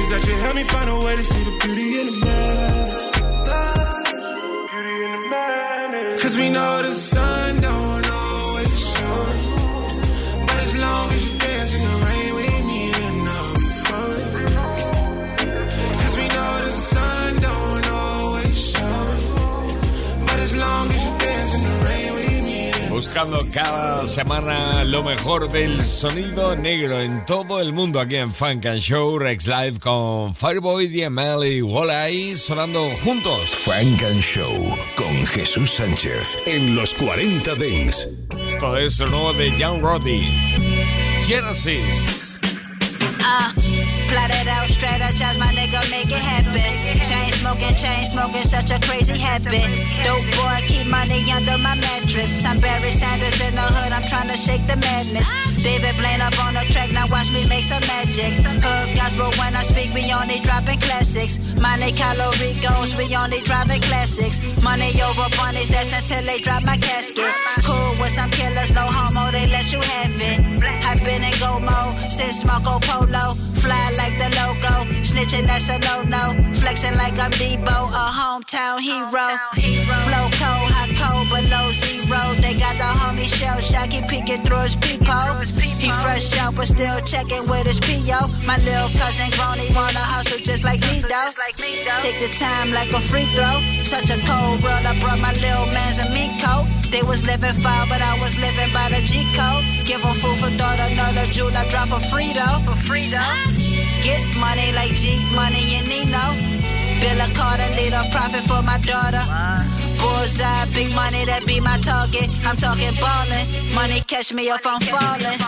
[0.00, 1.83] is that you help me find a way to see the beauty
[23.06, 28.64] Buscando cada semana lo mejor del sonido negro en todo el mundo aquí en Funk
[28.64, 33.50] and Show Rex Live con Fireboy, DML y Walleye sonando juntos.
[33.50, 38.08] Funk and Show con Jesús Sánchez en los 40 Dents.
[38.46, 40.22] Esto es lo nuevo de Young Roddy.
[41.26, 42.38] Genesis.
[43.20, 43.52] Uh,
[47.44, 49.68] smoking, chain smoking, such a crazy habit.
[50.00, 52.42] Dope boy, keep money under my mattress.
[52.44, 55.28] I'm Barry Sanders in the hood, I'm trying to shake the madness.
[55.62, 58.32] David Blaine up on the track, now watch me make some magic.
[58.64, 61.36] Hood gospel, when I speak, we only dropping classics.
[61.60, 64.40] Money calorie goes, we only driving classics.
[64.64, 67.32] Money over bunnies, that's until they drop my casket.
[67.60, 70.64] Cool with some killers, no homo, they let you have it.
[70.88, 73.53] I've been in go mode since Marco Polo.
[73.64, 76.24] Fly like the logo, snitching that's a no no.
[76.60, 79.26] Flexing like I'm Debo, a hometown hero.
[80.04, 82.20] Flow cold, hot cold, below zero.
[82.44, 85.48] They got the homie shell shock, he peeking through his peephole.
[85.80, 88.28] He fresh out, but still checking with his PO.
[88.44, 91.30] My little cousin grown, he wanna hustle just like me though.
[92.04, 93.64] Take the time like a free throw.
[93.84, 96.68] Such a cold world, I brought my little man's a meat coat.
[96.92, 99.64] They was living foul, but I was living by the G code.
[99.88, 102.60] Give 'em food for thought, another jewel I drop for free though.
[102.68, 103.53] For free though.
[104.04, 106.24] Get money like G Money and Nino.
[107.00, 109.24] Bill a Carter, lead a profit for my daughter.
[109.98, 112.28] Bullseye, big money, that be my target.
[112.44, 113.46] I'm talking ballin'.
[113.74, 115.38] Money catch me if I'm falling.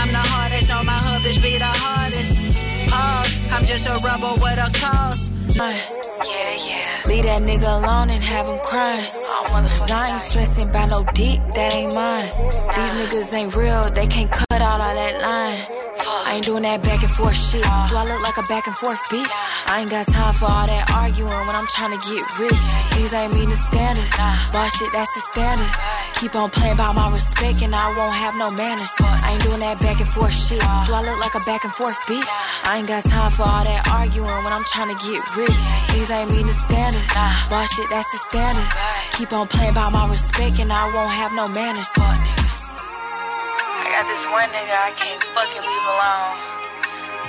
[0.00, 2.38] I'm the hardest on my hood, bitch, be the hardest.
[2.92, 5.30] Pause, I'm just a rebel with a cause.
[5.56, 7.02] Yeah, yeah.
[7.08, 8.98] Leave that nigga alone and have him crying.
[8.98, 12.20] Cause I ain't stressing about no dick, that ain't mine.
[12.22, 15.86] These niggas ain't real, they can't cut out all that line.
[16.26, 17.62] I ain't doing that back and forth shit.
[17.64, 19.32] Do I look like a back and forth bitch?
[19.66, 22.64] I ain't got time for all that arguing when I'm trying to get rich.
[22.92, 24.04] These ain't mean the standard.
[24.52, 25.72] Boss shit, that's the standard.
[26.16, 28.88] Keep on playing about my respect and I won't have no manners.
[29.04, 30.64] I ain't doing that back and forth shit.
[30.64, 32.32] Do I look like a back and forth bitch?
[32.64, 35.60] I ain't got time for all that arguing when I'm trying to get rich.
[35.92, 37.04] These ain't mean the standard.
[37.52, 38.64] Boss shit, that's the standard.
[39.12, 41.92] Keep on playing about my respect and I won't have no manners.
[42.00, 42.16] I
[43.92, 46.32] got this one nigga I can't fucking leave alone.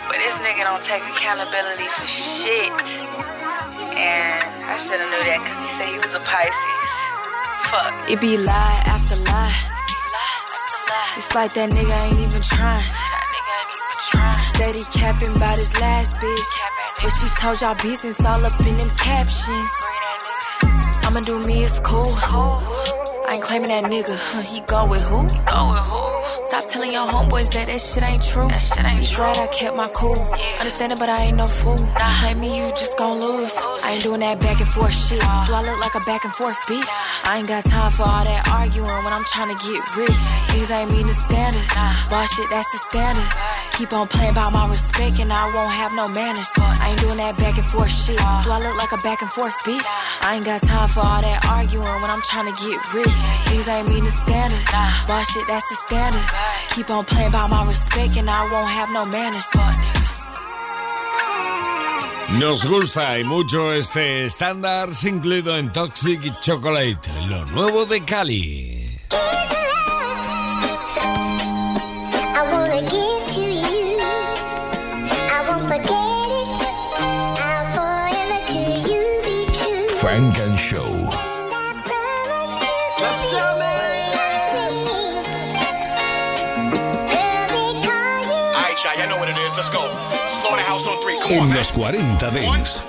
[0.07, 2.71] But this nigga don't take accountability for shit.
[3.99, 7.06] And I should have knew that because he said he was a Pisces.
[7.69, 8.09] Fuck.
[8.09, 9.53] It be lie after lie.
[11.17, 12.91] It's like that nigga ain't even trying.
[14.55, 16.51] Steady capping about his last bitch.
[17.01, 19.71] But she told y'all business all up in them captions.
[21.03, 22.96] I'ma do me, it's cool.
[23.27, 24.15] I ain't claiming that nigga.
[24.15, 25.27] Huh, he go with who?
[25.43, 26.07] Go with who?
[26.47, 28.47] Stop telling your homeboys that that shit ain't true.
[28.47, 30.15] That shit ain't Be glad I kept my cool.
[30.63, 31.75] Understand it, but I ain't no fool.
[31.99, 32.21] Nah.
[32.23, 33.51] Play me, you just gon' lose.
[33.83, 35.19] I ain't doing that back and forth shit.
[35.19, 36.87] Do I look like a back and forth bitch?
[37.27, 40.23] I ain't got time for all that arguing when I'm trying to get rich.
[40.55, 41.67] These ain't mean the standard.
[42.07, 43.27] Boss shit, that's the standard.
[43.77, 46.49] Keep on playing about my respect and I won't have no manners.
[46.57, 48.17] I ain't doing that back and forth shit.
[48.17, 49.85] Do I look like a back and forth bitch?
[50.25, 53.19] I ain't got time for all that arguing when I'm trying to get rich.
[53.51, 54.65] These ain't mean the standard.
[55.05, 56.25] Boss shit, that's the standard.
[56.73, 59.45] Keep on playing about my respect and I won't have no manners.
[62.39, 68.86] Nos gusta y mucho este estándar incluido en Toxic Chocolate, lo nuevo de Kali.
[91.03, 91.19] Three.
[91.19, 92.87] Come on, En los 40 Dance.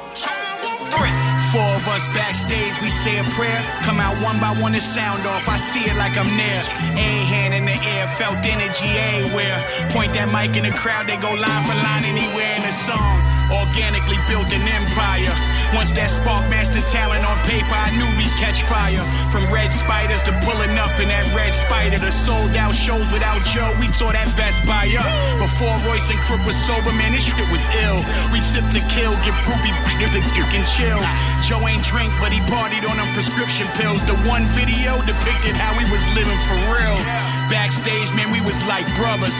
[1.50, 3.62] Four of us backstage, we say a prayer.
[3.82, 5.48] Come out one by one and sound off.
[5.48, 6.60] I see it like I'm near.
[6.94, 9.58] A hand in the air, felt energy everywhere.
[9.90, 13.16] Point that mic in the crowd, they go line for line anywhere in the song.
[13.50, 15.47] Organically built an empire.
[15.76, 19.04] Once that spark matched the talent on paper, I knew we'd catch fire.
[19.28, 22.00] From red spiders to pulling up in that red spider.
[22.00, 25.08] The sold out shows without Joe, we tore that best buy up.
[25.36, 28.00] Before Royce and Crook was sober, man, this shit was ill.
[28.32, 31.00] We sip to kill, get groupie, if the can chill.
[31.44, 34.00] Joe ain't drink, but he partied on them prescription pills.
[34.08, 37.37] The one video depicted how we was living for real.
[37.50, 39.34] Backstage, man, we was like brothers.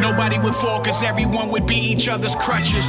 [0.00, 2.86] Nobody would fall, cause everyone would be each other's crutches.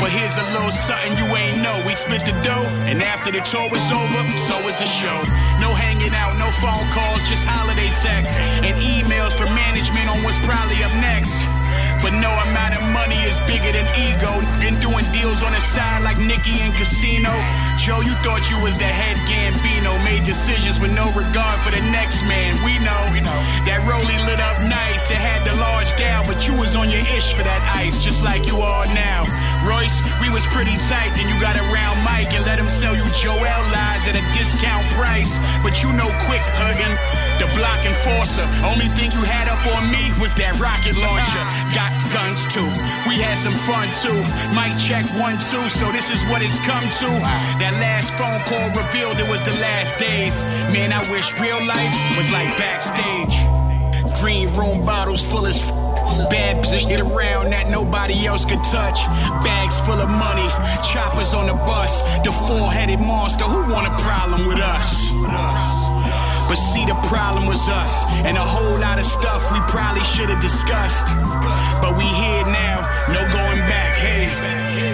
[0.00, 1.76] But here's a little something you ain't know.
[1.86, 5.18] We split the dough, and after the tour was over, so was the show.
[5.60, 10.38] No hanging out, no phone calls, just holiday texts and emails from management on what's
[10.46, 11.55] probably up next.
[12.02, 14.32] But no amount of money is bigger than ego.
[14.60, 17.32] Been doing deals on the side like Nicky and Casino.
[17.78, 19.92] Joe, you thought you was the head Gambino.
[20.04, 22.56] Made decisions with no regard for the next man.
[22.64, 23.02] We know,
[23.66, 25.10] that Rollie lit up nice.
[25.10, 28.22] It had the large down, but you was on your ish for that ice, just
[28.22, 29.26] like you are now.
[29.66, 31.10] Royce, we was pretty tight.
[31.18, 34.86] Then you got around Mike and let him sell you Joel lines at a discount
[34.94, 35.38] price.
[35.62, 37.25] But you know quick, Huggin.
[37.36, 38.44] The block enforcer.
[38.64, 41.42] Only thing you had up on me was that rocket launcher.
[41.76, 42.64] Got guns too.
[43.08, 44.16] We had some fun too.
[44.56, 45.60] Mic check one, two.
[45.68, 47.08] So this is what it's come to.
[47.60, 50.40] That last phone call revealed it was the last days.
[50.72, 53.36] Man, I wish real life was like backstage.
[54.20, 55.76] Green room bottles full as f-
[56.30, 59.04] Bad position around that nobody else could touch.
[59.44, 60.48] Bags full of money,
[60.80, 62.00] choppers on the bus.
[62.24, 65.85] The four-headed monster, who want a problem with us?
[66.48, 70.30] But see, the problem was us, and a whole lot of stuff we probably should
[70.30, 71.16] have discussed.
[71.82, 73.96] But we here now, no going back.
[73.98, 74.30] Hey,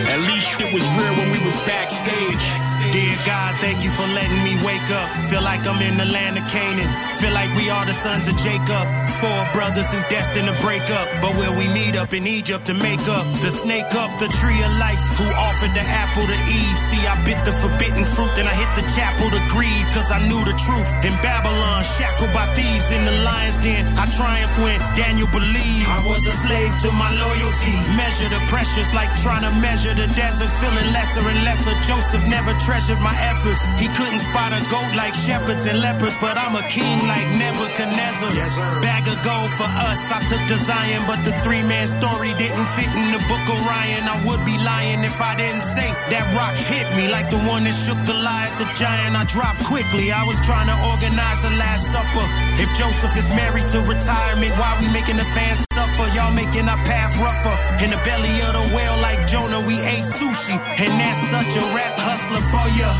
[0.08, 2.71] at least it was real when we was backstage.
[2.92, 5.08] Dear God, thank you for letting me wake up.
[5.32, 6.84] Feel like I'm in the land of Canaan.
[7.24, 8.84] Feel like we are the sons of Jacob.
[9.16, 11.08] Four brothers who destined to break up.
[11.24, 13.24] But where we meet up in Egypt to make up.
[13.40, 16.78] The snake up the tree of life who offered the apple to Eve.
[16.92, 19.88] See, I bit the forbidden fruit, then I hit the chapel to grieve.
[19.96, 20.88] Cause I knew the truth.
[21.08, 23.88] In Babylon, shackled by thieves in the lion's den.
[23.96, 27.72] I triumphed when Daniel believed I was a slave to my loyalty.
[27.96, 30.52] Measure the pressures like trying to measure the desert.
[30.60, 31.72] Feeling lesser and lesser.
[31.88, 33.62] Joseph never treasured my efforts.
[33.78, 36.18] He couldn't spot a goat like shepherds and leopards.
[36.18, 38.34] But I'm a king like Nebuchadnezzar.
[38.82, 40.10] Bag of gold for us.
[40.10, 43.58] I took to Zion, but the three man story didn't fit in the book of
[43.62, 44.02] Ryan.
[44.10, 47.62] I would be lying if I didn't say that rock hit me like the one
[47.62, 49.14] that shook Goliath the giant.
[49.14, 50.10] I dropped quickly.
[50.10, 52.26] I was trying to organize the Last Supper.
[52.58, 55.71] If Joseph is married to retirement, why we making the fans
[56.12, 57.56] Y'all making our path rougher.
[57.84, 60.58] In the belly of the whale, like Jonah, we ate sushi.
[60.58, 62.90] And that's such a rap hustler for ya.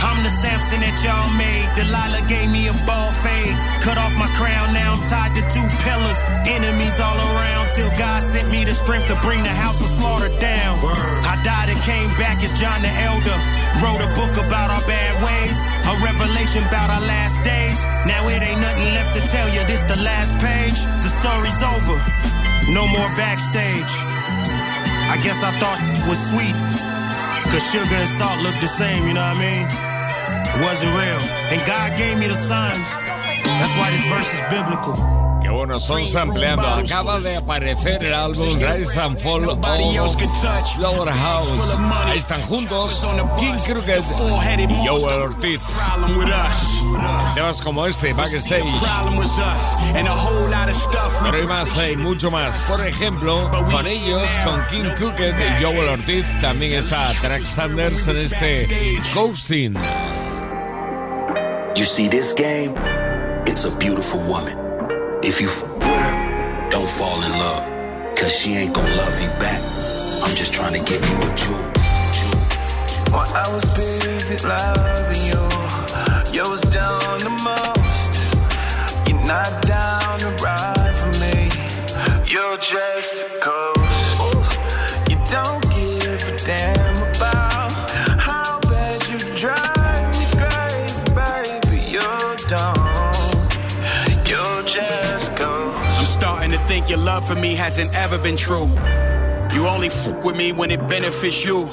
[0.00, 1.68] I'm the Samson that y'all made.
[1.76, 3.52] Delilah gave me a ball fade.
[3.84, 6.20] Cut off my crown, now I'm tied to two pillars.
[6.48, 10.32] Enemies all around till God sent me the strength to bring the house of slaughter
[10.40, 10.80] down.
[11.28, 13.38] I died and came back as John the Elder.
[13.84, 15.56] Wrote a book about our bad ways.
[15.84, 17.76] A revelation about our last days.
[18.08, 19.60] Now it ain't nothing left to tell you.
[19.68, 20.80] This the last page.
[21.04, 22.39] The story's over.
[22.72, 23.92] No more backstage.
[25.10, 26.54] I guess I thought was sweet.
[27.50, 29.66] Cause sugar and salt look the same, you know what I mean?
[29.66, 31.22] It wasn't real.
[31.50, 32.96] And God gave me the signs.
[33.42, 35.29] That's why this verse is biblical.
[35.50, 36.62] Qué bueno, son sampleando.
[36.62, 39.58] Acaba de aparecer el álbum Rise and Fall of
[40.76, 41.52] Slaughterhouse.
[42.04, 43.04] Ahí están juntos
[43.36, 44.04] King Crooked
[44.68, 45.62] y Joel Ortiz.
[47.34, 48.62] Temas como este, Backstage.
[51.24, 52.60] Pero hay más, hay mucho más.
[52.68, 58.16] Por ejemplo, con ellos, con King Crooked y Joel Ortiz, también está Track Sanders en
[58.18, 59.74] este Coasting.
[61.74, 62.76] You see this game?
[63.46, 64.59] It's a beautiful woman.
[65.22, 68.16] If you f with her, don't fall in love.
[68.16, 69.60] Cause she ain't gonna love you back.
[70.24, 71.58] I'm just trying to give you a jewel.
[73.12, 75.44] While I was busy loving you,
[76.32, 78.12] you was down the most.
[79.06, 81.50] You're not down to ride for me.
[82.26, 83.69] You're just coast.
[97.10, 98.68] Love for me hasn't ever been true.
[99.52, 101.68] You only fuck with me when it benefits you.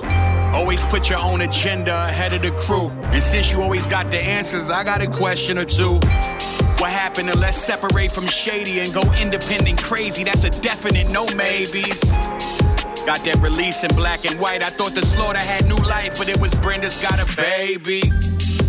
[0.51, 2.87] Always put your own agenda ahead of the crew.
[3.13, 5.93] And since you always got the answers, I got a question or two.
[6.79, 10.23] What happened to let's separate from shady and go independent crazy?
[10.23, 12.01] That's a definite no maybes.
[13.05, 14.63] Got that release in black and white.
[14.63, 18.01] I thought the slaughter had new life, but it was Brenda's got a baby.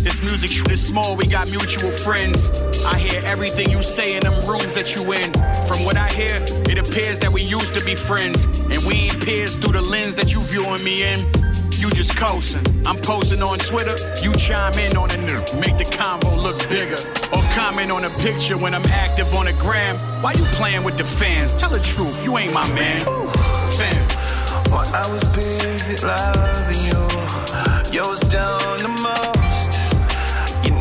[0.01, 2.49] This music is small, we got mutual friends.
[2.85, 5.31] I hear everything you say in them rooms that you in.
[5.67, 6.39] From what I hear,
[6.71, 8.45] it appears that we used to be friends.
[8.71, 11.27] And we ain't peers through the lens that you viewing me in.
[11.83, 12.63] You just coasting.
[12.87, 15.39] I'm posting on Twitter, you chime in on a new.
[15.59, 16.99] make the convo look bigger.
[17.35, 19.97] Or comment on a picture when I'm active on the gram.
[20.23, 21.53] Why you playing with the fans?
[21.53, 23.05] Tell the truth, you ain't my man.
[24.71, 27.03] While I was busy loving you,
[27.91, 29.38] you was down the most.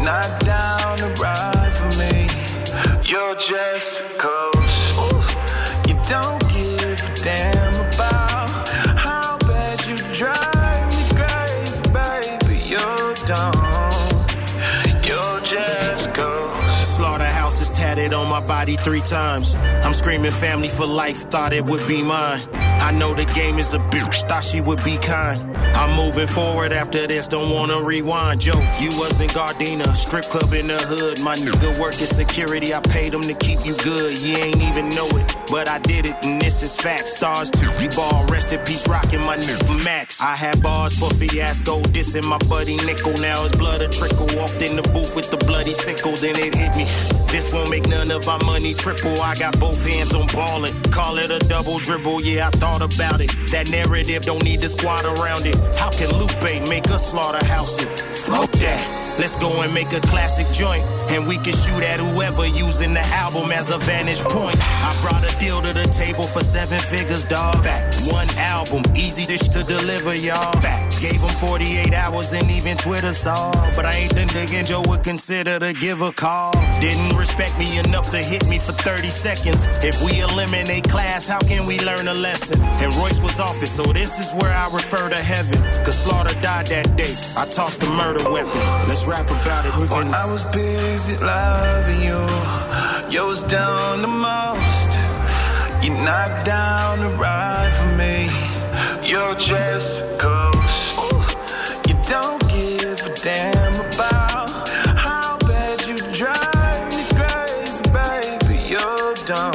[0.09, 2.29] Not down to ride for me.
[3.05, 4.97] You're just coast.
[5.87, 8.49] You don't give a damn about
[8.97, 12.57] how bad you drive me crazy, baby.
[12.64, 12.81] You
[13.27, 15.07] don't.
[15.07, 16.97] You're just a ghost.
[16.97, 19.57] Slaughterhouse is tatted on my body three times.
[19.85, 22.40] I'm screaming family for life, thought it would be mine.
[22.80, 25.56] I know the game is a bitch, thought she would be kind.
[25.76, 28.40] I'm moving forward after this, don't wanna rewind.
[28.40, 31.20] Joe, you was in Gardena, strip club in the hood.
[31.22, 34.18] My nigga work in security, I paid him to keep you good.
[34.18, 37.08] You ain't even know it, but I did it, and this is fact.
[37.08, 40.20] Stars to ball, rest in peace, rocking my nigga Max.
[40.20, 43.14] I had bars for fiasco, dissing my buddy Nickel.
[43.18, 44.28] Now his blood a trickle.
[44.36, 46.84] Walked in the booth with the bloody sickle, then it hit me.
[47.32, 49.20] This won't make none of our money triple.
[49.20, 50.74] I got both hands on ballin'.
[50.90, 53.31] Call it a double dribble, yeah, I thought about it.
[53.50, 55.57] That narrative don't need to squat around it.
[55.76, 57.88] How can Lupe make a slaughterhouse it?
[57.88, 59.08] Fuck that.
[59.18, 60.85] Let's go and make a classic joint.
[61.11, 64.57] and we can shoot at whoever using the album as a vantage point.
[64.61, 67.64] I brought a deal to the table for seven figures, dog.
[67.64, 67.96] Fact.
[68.12, 70.52] One album, easy dish to deliver, y'all.
[70.61, 71.00] Fact.
[71.00, 73.50] Gave him 48 hours and even Twitter saw.
[73.74, 76.52] But I ain't the nigga Joe would consider to give a call.
[76.81, 79.66] Didn't respect me enough to hit me for 30 seconds.
[79.83, 82.61] If we eliminate class, how can we learn a lesson?
[82.85, 85.59] And Royce was off it, so this is where I refer to heaven.
[85.85, 87.14] Cause Slaughter died that day.
[87.35, 88.61] I tossed the murder weapon.
[88.88, 89.73] Let's rap about it.
[89.90, 92.21] When I was busy loving you,
[93.11, 94.90] you was down the most.
[95.83, 98.29] You're not down to ride for me.
[99.09, 100.98] You're just a ghost.
[101.88, 104.69] You don't give a damn about
[105.06, 108.56] how bad you drive me crazy, baby.
[108.69, 109.54] You're dumb.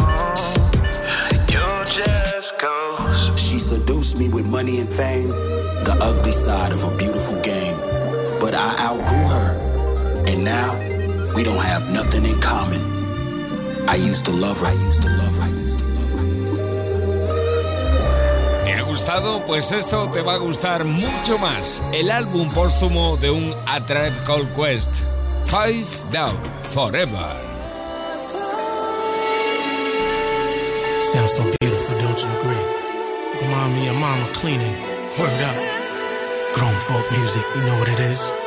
[1.53, 3.37] You're just ghost.
[3.37, 7.77] She seduced me with money and fame, the ugly side of a beautiful game.
[8.39, 9.32] But I outgrew her,
[10.43, 10.77] now
[11.35, 12.81] we don't have nothing in common.
[13.87, 16.19] I used to love her, I used to love her, I used to love her.
[16.19, 16.73] I used to love
[18.65, 19.45] ¿Te ha gustado?
[19.45, 21.81] Pues esto te va a gustar mucho más.
[21.93, 24.91] El álbum póstumo de un A Tribe Called Quest.
[25.45, 26.37] Five Down
[26.71, 27.35] Forever.
[31.01, 32.63] Sounds so beautiful, don't you agree?
[33.75, 34.75] Me of mama cleaning.
[35.17, 35.55] Word up.
[36.55, 38.42] Grown folk music, you know what it is.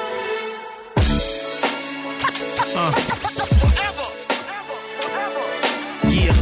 [6.09, 6.37] Yeah.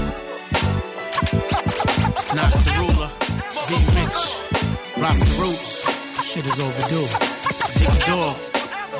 [2.35, 3.11] Nas the ruler.
[5.03, 5.85] Rasta roots.
[6.23, 7.09] Shit is overdue.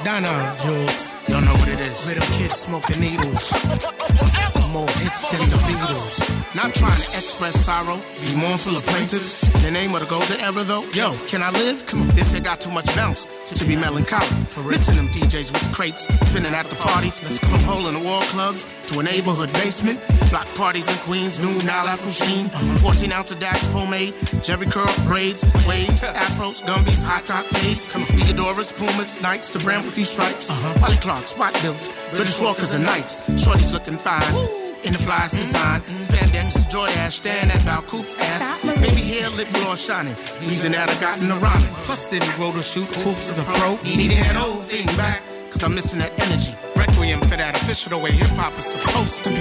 [0.05, 1.15] Donna Jules.
[1.29, 2.09] Y'all know what it is.
[2.09, 4.64] Rhythm kids smoking needles.
[4.75, 6.19] More hits than the Beatles.
[6.57, 9.23] Not trying to express sorrow, be mournful or plaintive.
[9.55, 10.83] In the name of the golden era, though.
[10.91, 11.87] Yo, can I live?
[11.87, 14.27] Come on, this here got too much bounce to be melancholic.
[14.51, 17.21] For listen them DJs with the crates, spinning at the parties.
[17.21, 20.01] From hole in the wall clubs to a neighborhood basement.
[20.31, 22.49] Block parties in Queens, new Nile Afro Sheen.
[22.83, 27.93] 14 ounce of Dax pomade, Jheri curl braids, waves, afros, gumbies, hot top fades.
[27.93, 30.51] Come on, Diadoras, Pumas, Knights, the brand with these stripes.
[30.51, 30.81] Uh-huh.
[30.83, 33.31] Wally Clark, Spot Bills, British Walkers and Knights.
[33.41, 34.64] Shorty's looking fine.
[34.85, 38.63] In the flyest design, spandex, Jordache, stand at Val Coop's ass.
[38.63, 40.15] Baby hair, lip gloss shining.
[40.47, 41.75] Reason that I got in the rhyming.
[41.87, 43.77] Plus, didn't grow to shoot hoops as a pro.
[43.83, 46.55] Needing that old thing back, cause I'm missing that energy.
[46.77, 49.41] Requiem for that official the way hip hop is supposed to be.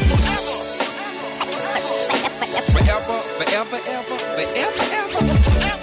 [2.72, 5.83] Forever, forever, ever, forever, ever, forever.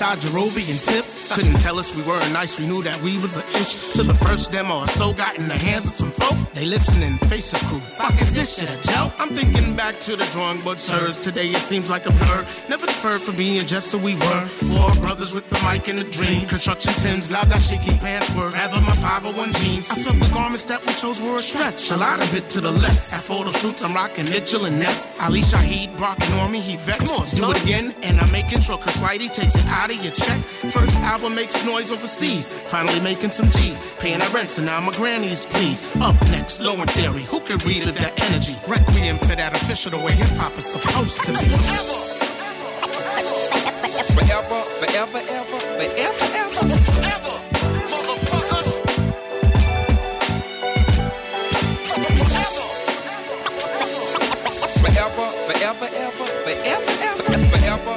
[0.00, 1.04] With Jarobi and Tip.
[1.36, 4.12] Couldn't tell us we weren't nice, we knew that we was an inch to the
[4.12, 5.12] first demo or so.
[5.12, 7.82] Got in the hands of some folks, they listening, faces crude.
[7.82, 9.12] Fuck is this shit a joke?
[9.18, 11.20] I'm thinking back to the drawing board sirs.
[11.20, 12.44] Today it seems like a blur.
[12.68, 14.46] Never from being just who we were.
[14.46, 16.46] Four brothers with the mic and a dream.
[16.48, 18.48] Construction Tims, loud that shaky pants were.
[18.48, 19.90] Rather my 501 jeans.
[19.90, 21.90] I felt the garments that we chose were a stretch.
[21.90, 23.12] A lot of it to the left.
[23.12, 25.20] At photo shoots, I'm rocking Mitchell and Ness.
[25.20, 27.12] Ali Shaheed, Brock and me, he vexed.
[27.12, 30.02] Come on, Do it again, and I'm making sure Chris Lighty takes it out of
[30.02, 30.40] your check.
[30.72, 32.52] First album makes noise overseas.
[32.52, 33.92] Finally making some G's.
[33.98, 35.94] Paying our rent, so now my granny is pleased.
[36.00, 37.24] Up next, Low End Theory.
[37.24, 38.56] Who can relive that energy?
[38.66, 41.48] Requiem for that official the way hip hop is supposed to be.
[41.52, 42.13] Forever,
[44.84, 47.34] forever, ever, forever, ever, forever.
[47.88, 48.70] Motherfuckers.
[54.82, 57.96] Forever, forever, ever, forever, ever, forever,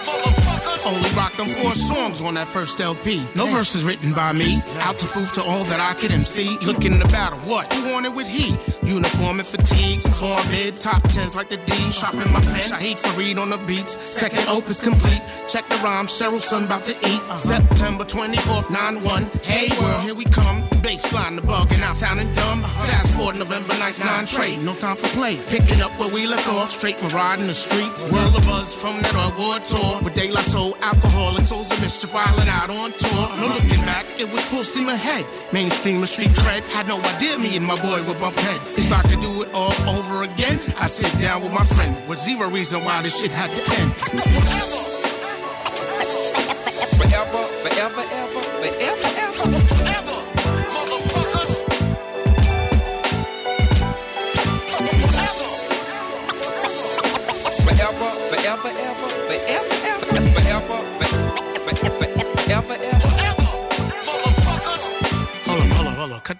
[0.07, 0.87] motherfuckers.
[0.87, 3.21] Only rocked them four songs on that first LP.
[3.35, 4.61] No verses written by me.
[4.79, 6.57] Out to prove to all that I could MC.
[6.65, 7.39] Looking to battle.
[7.39, 7.71] What?
[7.73, 8.55] Who wanted with he?
[8.87, 10.07] Uniform and fatigues.
[10.19, 10.75] Form mid.
[10.75, 11.73] Top tens like the D.
[11.91, 12.63] Shopping my pen.
[12.63, 14.01] Shahid Fareed on the beats.
[14.01, 15.21] Second opus complete.
[15.47, 16.07] Check the rhyme.
[16.07, 17.21] Cheryl Sun about to eat.
[17.37, 19.43] September 24th, 9-1.
[19.43, 20.63] Hey world, here we come.
[20.85, 21.95] Baseline the bugging out.
[21.95, 22.61] Sounding dumb.
[22.87, 24.59] Fast forward November 9th, 9 trade.
[24.63, 25.37] No time for play.
[25.47, 26.71] Picking up where we left off.
[26.71, 28.09] Straight maraud in the streets.
[28.11, 29.99] World of us from that award tour.
[30.01, 33.27] With La Soul, Alkaholik, souls of mischief, wildin' out on tour.
[33.37, 35.25] No looking back, it was full steam ahead.
[35.51, 36.63] Mainstream and street cred.
[36.71, 38.76] Had no idea me and my boy would bump heads.
[38.77, 41.95] If I could do it all over again, I'd sit down with my friend.
[42.07, 43.93] With zero reason why this shit had to end.
[46.97, 50.17] Forever, forever, ever, forever, ever, forever.
[50.73, 51.53] Motherfuckers.
[57.65, 60.79] Forever, forever, ever, forever, ever, forever,
[61.65, 62.11] forever,
[62.49, 63.07] ever, ever.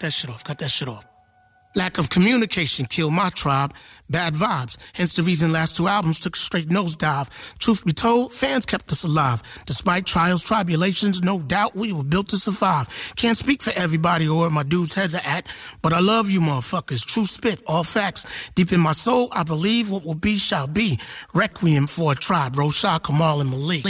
[0.08, 0.44] that shit off.
[0.44, 1.17] Cut that shit off.
[1.78, 3.72] Lack of communication killed my tribe.
[4.10, 4.78] Bad vibes.
[4.94, 7.30] Hence the reason last two albums took a straight nosedive.
[7.60, 9.44] Truth be told, fans kept us alive.
[9.68, 13.14] Despite trials, tribulations, no doubt we were built to survive.
[13.16, 15.46] Can't speak for everybody or where my dudes' heads are at,
[15.84, 17.06] but I love you motherfuckers.
[17.06, 18.50] True spit, all facts.
[18.56, 21.00] Deep in my soul, I believe what will be shall be.
[21.36, 22.56] Requiem for a tribe.
[22.56, 23.86] Rosha, Kamal, and Malik.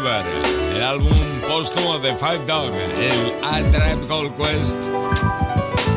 [0.00, 0.24] Forever,
[0.74, 4.78] el álbum póstumo de Five Dog, el A Tribe Called Quest,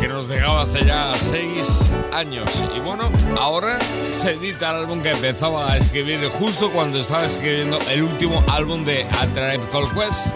[0.02, 2.66] que nos dejaba hace ya seis años.
[2.76, 3.80] Y bueno, ahora
[4.10, 8.84] se edita el álbum que empezaba a escribir justo cuando estaba escribiendo el último álbum
[8.84, 10.36] de A Tribe Called Quest.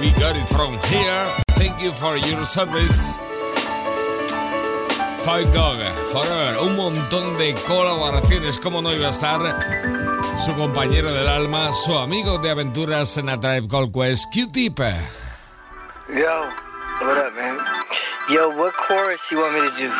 [0.00, 1.26] We got it from here.
[1.54, 3.20] Thank you for your service.
[5.24, 5.78] Five Dog,
[6.12, 9.95] Forever, un montón de colaboraciones, como no iba a estar
[10.38, 14.78] su compañero del alma, su amigo de aventuras en A Tribe Called Quest, Q-Tip.
[16.08, 16.44] Yo,
[17.00, 17.58] what up, man?
[18.28, 19.90] Yo, what chorus you want me to do?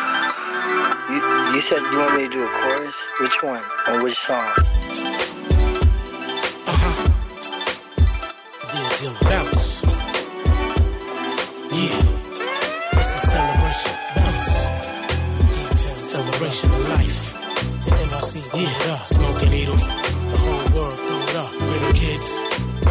[1.13, 2.95] You, you said you want me to do a chorus?
[3.19, 3.61] Which one?
[3.87, 4.49] On which song?
[8.71, 9.83] Deal, deal, bounce.
[11.71, 12.01] Yeah,
[12.93, 13.91] it's a celebration.
[14.15, 14.49] Bounce.
[15.55, 17.33] Detail, celebration of life.
[17.85, 20.06] The NYC, yeah, smoking needle.
[20.29, 21.51] The whole world threw it up.
[21.53, 22.41] Little kids,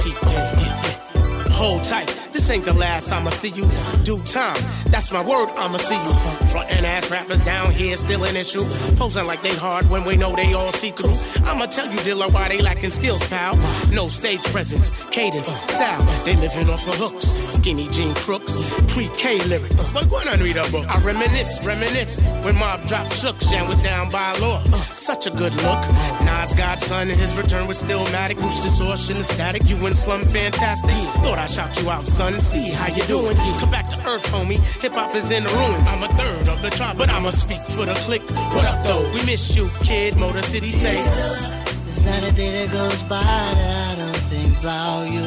[0.03, 1.53] keep yeah, yeah.
[1.53, 2.09] Hold tight.
[2.47, 3.69] This ain't the last time I'ma see you.
[4.05, 6.13] Due time, that's my word, I'ma see you.
[6.47, 8.63] Frontin' ass rappers down here still an issue.
[8.95, 11.17] Posing like they hard when we know they all see through.
[11.45, 13.57] I'ma tell you, Dilla, why they lacking skills, pal.
[13.91, 16.05] No stage presence, cadence, style.
[16.25, 18.55] They living off of hooks, skinny jean crooks,
[18.93, 19.93] pre-K lyrics.
[19.93, 20.83] Like what I read up, bro?
[20.83, 23.41] I reminisce, reminisce when mob drop shook.
[23.41, 24.63] Shan was down by law.
[24.95, 25.81] Such a good look.
[26.23, 28.41] Nas Godson and his return was still matic.
[28.41, 29.69] Roosh distortion and static.
[29.69, 30.95] You and Slum fantastic.
[31.25, 32.36] Thought I shout you out, son.
[32.39, 33.37] See how you doing.
[33.59, 34.61] Come back to earth, homie.
[34.83, 35.89] Hip hop is in ruins.
[35.89, 38.29] I'm a third of the tribe, but I'ma speak for the clique.
[38.55, 39.03] What up, though?
[39.15, 40.17] We miss you, kid.
[40.17, 41.03] Motor City say.
[41.03, 45.27] There's not a day that goes by that I don't think about you.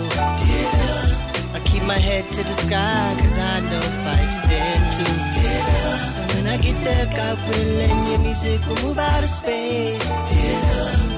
[1.52, 5.14] I keep my head to the sky, cause I know Phife's there too.
[6.22, 11.09] And when I get there, God willing, your music will move out of space.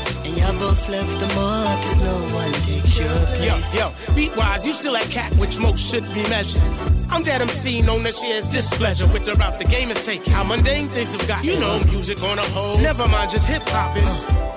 [0.61, 3.73] Both left a mark, cause no one takes your Yo, place.
[3.75, 6.61] yo, beat wise, you still that cat which most should be measured.
[7.09, 10.31] I'm that MC known that shares displeasure with the route the game is taking.
[10.31, 11.43] How mundane things have got.
[11.43, 12.77] You know, music on a whole.
[12.77, 14.05] Never mind, just hip hopping.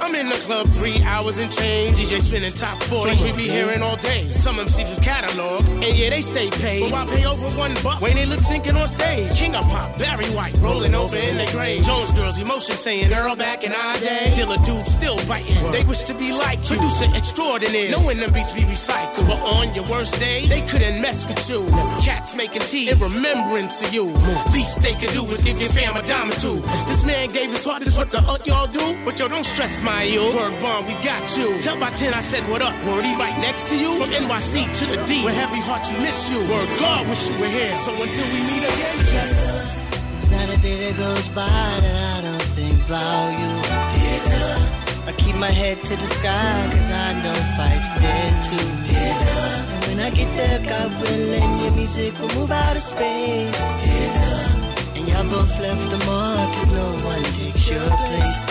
[0.05, 1.97] I'm in the club three hours and change.
[1.97, 3.07] DJ spinning top 40.
[3.07, 4.31] Joints we be hearing all day.
[4.33, 5.65] Some MCs with catalog.
[5.65, 6.83] And yeah, they stay paid.
[6.83, 9.33] But why pay over one buck when they lip syncing on stage?
[9.35, 11.85] King of pop, Barry White, rolling over in the grave.
[11.85, 14.29] Jones girls, emotion saying, girl, back in our day.
[14.37, 15.73] Dilla dudes still biting.
[15.73, 16.77] They wish to be like you.
[16.77, 17.91] Producer extraordinaire.
[17.91, 19.27] Knowing them beats be recycled.
[19.27, 21.65] But on your worst day, they couldn't mess with you.
[22.05, 24.13] Cats making tea in remembrance of you.
[24.53, 26.61] Least they could do is give your fam a dime or two.
[26.89, 29.03] This man gave his heart, this what the uh, y'all do?
[29.03, 30.23] But yo, don't stress my you.
[30.35, 31.57] Word bomb, we got you.
[31.61, 32.75] Tell by 10 I said what up.
[32.85, 33.93] Word, he right next to you.
[33.95, 36.39] From NYC to the D, where heavy hearts we miss you.
[36.51, 37.77] Word God, wish you were here.
[37.77, 39.75] So until we meet again, just.
[40.11, 43.53] There's not a day that goes by that I don't think about you.
[45.07, 48.97] I keep my head to the sky, cause I know Phife's there too.
[48.97, 53.55] And when I get there, God willing, your music will move out of space.
[54.97, 58.47] And y'all both left a mark, cause no one takes your place.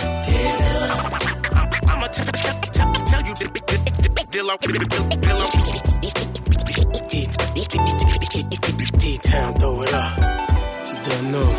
[1.88, 3.34] I'ma tell, tell, tell, tell you,
[4.34, 5.46] Dilla, Dilla.
[8.98, 10.34] D-Town, throw it up.
[11.24, 11.52] Know.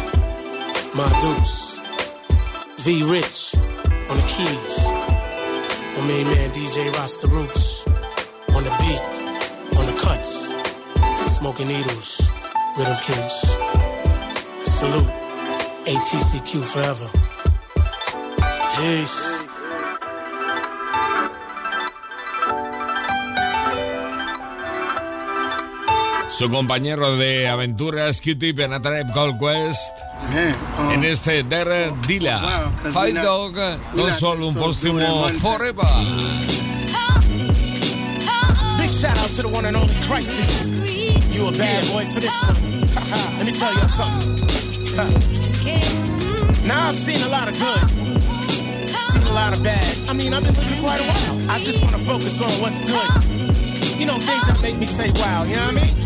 [0.95, 1.81] My dukes.
[2.85, 3.55] V Rich
[4.11, 4.77] on the keys.
[5.97, 7.87] My main man DJ Rasta Roots
[8.55, 10.53] on the beat, on the cuts.
[11.35, 12.31] Smoking needles,
[12.77, 13.35] rhythm kids.
[14.63, 15.13] Salute.
[15.87, 17.11] ATCQ forever.
[18.77, 19.44] Peace.
[26.37, 29.93] Su compañero de aventuras, Q-Tip en A Tribe Called Quest.
[30.93, 32.19] en este Der we
[32.91, 35.87] Fight Dog con just doing póstumo Forever.
[38.79, 40.67] Big Shout out to the one and only Crisis.
[41.31, 42.81] You a bad boy for this one.
[43.39, 44.41] Let me tell y'all something.
[46.67, 47.91] now I've seen a lot of good,
[49.13, 50.09] seen a lot of bad.
[50.09, 51.51] I mean, I've been living quite a while.
[51.51, 54.01] I just want to focus on what's good.
[54.01, 56.04] You know, things that make me say wow, you know what I mean?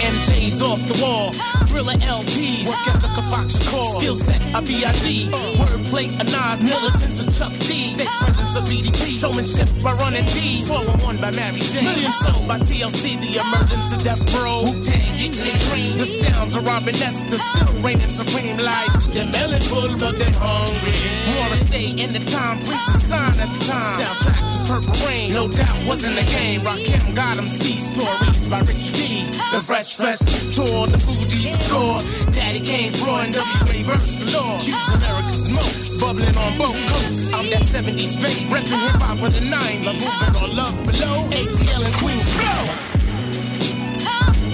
[0.00, 1.32] MJ's off the wall.
[1.66, 3.84] Thriller LPs, work ethic a box core.
[3.98, 5.32] Skill set a BIG.
[5.58, 7.94] Wordplay a Nas, militants a Chuck D.
[7.94, 9.08] State presence a BDP.
[9.20, 10.64] Showmanship by running D.
[10.66, 11.82] 411 by Mary J.
[11.82, 13.20] Million sold by TLC.
[13.20, 14.62] The emergence of Death Row.
[14.62, 15.96] Wu Tang getting it green.
[15.98, 18.56] The sounds of Robin Esther still reigning supreme.
[18.58, 20.94] Like they're melon full, but they're hungry.
[21.40, 22.58] Wanna stay in the time.
[22.64, 24.00] Prince a sign at the time.
[24.00, 25.32] Soundtrack to Purple Rain.
[25.32, 26.60] No doubt wasn't the game.
[26.62, 27.48] Rakim got 'em.
[27.50, 29.24] See stories by Ricky D.
[29.52, 30.86] The Fresh Fest tour.
[30.88, 32.00] The Fugees' score.
[32.32, 34.58] Daddy Kane's and WA verse the law.
[34.58, 36.00] Cubes America's most.
[36.00, 37.32] Bubbling on both coasts.
[37.32, 38.50] I'm that 70s babe.
[38.50, 39.84] Reppin' hip hop with the 90s.
[39.84, 41.28] Love moving on love below.
[41.30, 42.96] ATL and Queens flow.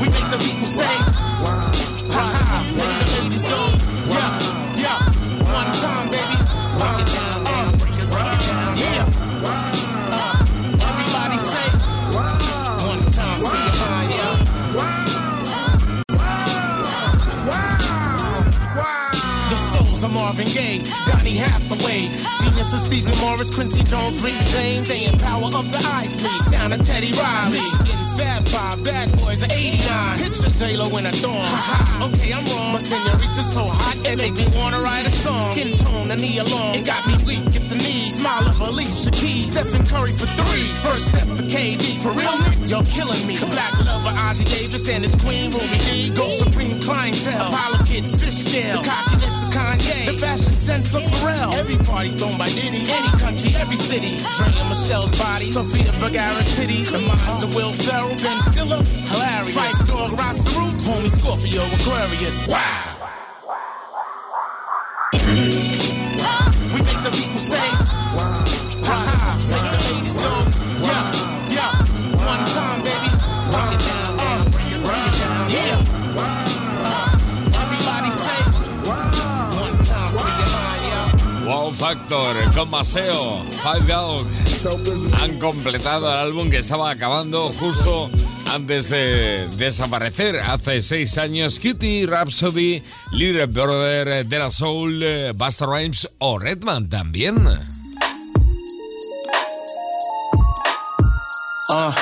[0.01, 0.95] We make the people say,
[2.13, 2.29] ha
[2.79, 2.92] ha.
[20.03, 22.11] The of Marvin Gaye, Donny Hathaway,
[22.43, 26.75] genius of Stephen Morris, Quincy Jones, Rick James, they in power of the Isley, sound
[26.75, 31.13] of Teddy Riley, Michigan Fab Five, Bad Boys of '89, picture J Lo in a
[31.15, 35.41] ha, okay I'm wrong, my senorita so hot it make me wanna write a song.
[35.53, 38.02] Skin tone, a knee along, it got me weak at the knees.
[38.23, 42.39] Smile of Alicia Keys, Stephen Curry for three, first step of KD for real.
[42.71, 43.37] You're killing me.
[43.51, 48.81] Black lover Ossie Davis and his queen Ruby Dee, Go Supreme clientele, Apollo Kids, Fishtail,
[48.81, 51.53] the cockiness of Kanye, the fashion sense of Pharrell.
[51.55, 54.15] Every party thrown by Diddy, any country, every city.
[54.15, 59.57] And Michelle's body, Sofía Vergara's titties, the minds of Will Ferrell, Ben Stiller, hilarious.
[59.57, 62.47] Phife Dawg, Rasta Roots, homie Scorpio, Aquarius.
[62.47, 62.93] Wow.
[67.03, 70.33] The people say, ha ha, make the ladies go,
[70.87, 71.03] yeah,
[71.51, 71.75] yeah.
[72.15, 73.11] One time, baby,
[73.51, 75.83] break it down, uh, break it, break it down, yeah.
[77.59, 78.41] Everybody say,
[78.87, 81.49] one time for your mind, yeah.
[81.49, 84.27] Wow Factor con Maseo, Five Dog
[85.21, 88.11] han completado el álbum que estaba acabando justo
[88.53, 91.59] antes de desaparecer hace seis años.
[91.59, 95.03] Cutie, Rhapsody, Little Brother, De La Soul,
[95.35, 97.47] Busta Rhymes o Redman también.
[101.69, 101.93] Uh,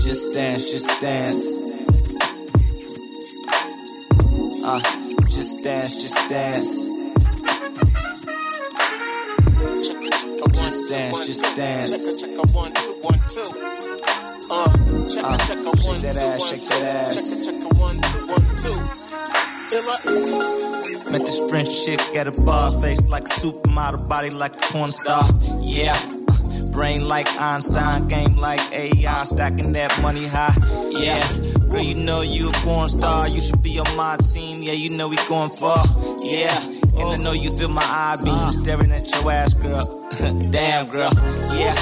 [0.00, 1.66] just dance, just dance.
[4.64, 4.80] Uh,
[5.28, 6.90] just dance, just dance.
[10.54, 12.20] Just dance, just dance.
[14.40, 15.20] Check a one, two, one, two.
[15.20, 16.68] Uh, check Uh, check a shake one, that two, ass, one, shake two.
[16.68, 17.44] that ass.
[17.44, 18.76] Check a check a one, two, one, two.
[19.76, 24.58] Illa- Met this French chick at a bar, face like a supermodel, body like a
[24.72, 25.24] porn star.
[25.62, 25.96] Yeah.
[26.72, 30.54] Brain like Einstein, game like AI, stacking that money high.
[30.90, 31.22] Yeah.
[31.68, 33.28] Girl, you know you a porn star.
[33.28, 34.62] You should be on my team.
[34.62, 35.84] Yeah, you know we going far.
[36.22, 36.56] Yeah.
[36.96, 40.08] And I know you feel my eye beam staring at your ass, girl.
[40.50, 41.10] Damn, girl.
[41.54, 41.74] Yeah.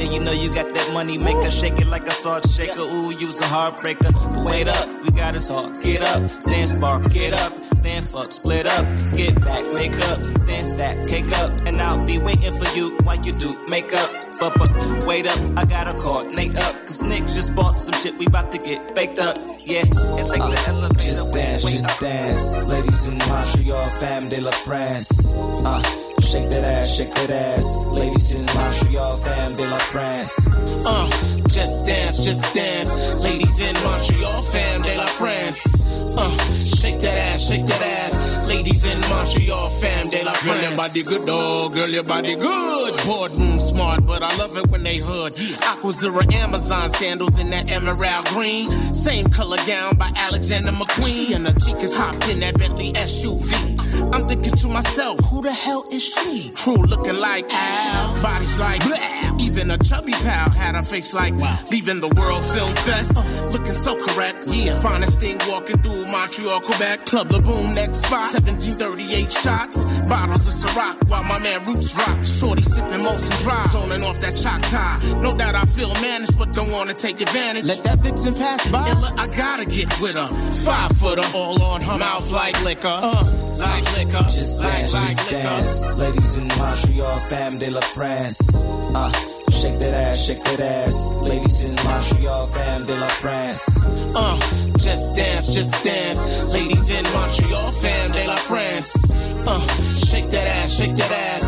[0.00, 2.80] Yeah, you know you got that money maker, shake it like a salt shaker.
[2.80, 4.08] Ooh, you's a heartbreaker.
[4.32, 5.76] But wait up, we gotta talk.
[5.84, 7.52] Get up, dance bar, get up,
[7.84, 12.16] then fuck, split up, get back, make up, then stack, cake up, and I'll be
[12.16, 14.08] waiting for you while you do makeup.
[14.40, 14.72] But, but
[15.04, 18.58] wait up, I gotta coordinate up, cause Nick just bought some shit, we about to
[18.58, 19.36] get baked up.
[19.60, 21.12] Yeah, it's like the elevator.
[21.12, 22.64] Just dance, just dance.
[22.64, 25.34] Ladies in Montreal, fam de la France.
[25.36, 25.82] Uh,
[26.30, 27.90] shake that ass, shake that ass.
[27.90, 30.54] Ladies in Montreal, fam de la France.
[30.86, 31.10] Uh,
[31.48, 33.18] just dance, just dance.
[33.18, 35.84] Ladies in Montreal, fam de la France.
[36.16, 38.46] Uh, shake that ass, shake that ass.
[38.46, 40.60] Ladies in Montreal, fam de la France.
[40.60, 41.74] Girl, your body good, dog.
[41.74, 43.00] Girl, your body good.
[43.06, 45.32] Boardroom smart, but I love it when they hood.
[45.32, 48.70] Aquazzura Amazon sandals in that emerald green.
[48.94, 51.34] Same color gown by Alexander McQueen.
[51.34, 54.14] And the chicas hopped in that Bentley SUV.
[54.14, 56.19] I'm thinking to myself, who the hell is she?
[56.56, 59.36] True looking like Al, bodies like blah.
[59.40, 61.34] Even a chubby pal had a face like
[61.70, 63.16] leaving the World Film Fest.
[63.52, 64.74] looking so correct, yeah.
[64.74, 67.06] Finest thing walking through Montreal, Quebec.
[67.06, 68.32] Club La Boom, next spot.
[68.32, 70.08] 1738 shots.
[70.08, 72.22] Bottles of Ciroc while my man Roots rock.
[72.22, 73.62] Shorty sipping Molson Dry.
[73.68, 74.36] Zoning off that
[74.70, 74.96] tie.
[75.20, 77.64] No doubt I feel managed, but don't wanna take advantage.
[77.64, 78.84] Let that vixen pass by.
[79.16, 80.26] I gotta get with her.
[80.64, 82.88] Five footer, all on her mouth like liquor.
[82.88, 84.24] Uh, like liquor.
[84.30, 85.42] Just like, dance, like just liquor.
[85.42, 86.09] dance.
[86.10, 88.64] Ladies in Montreal, fam de la France.
[88.92, 89.12] Uh,
[89.48, 91.22] shake that ass, shake that ass.
[91.22, 93.84] Ladies in Montreal, fam de la France.
[94.16, 94.36] Uh,
[94.76, 96.48] just dance, just dance.
[96.48, 99.14] Ladies in Montreal, fam de la France.
[99.46, 99.60] Uh,
[99.94, 101.39] shake that ass, shake that ass.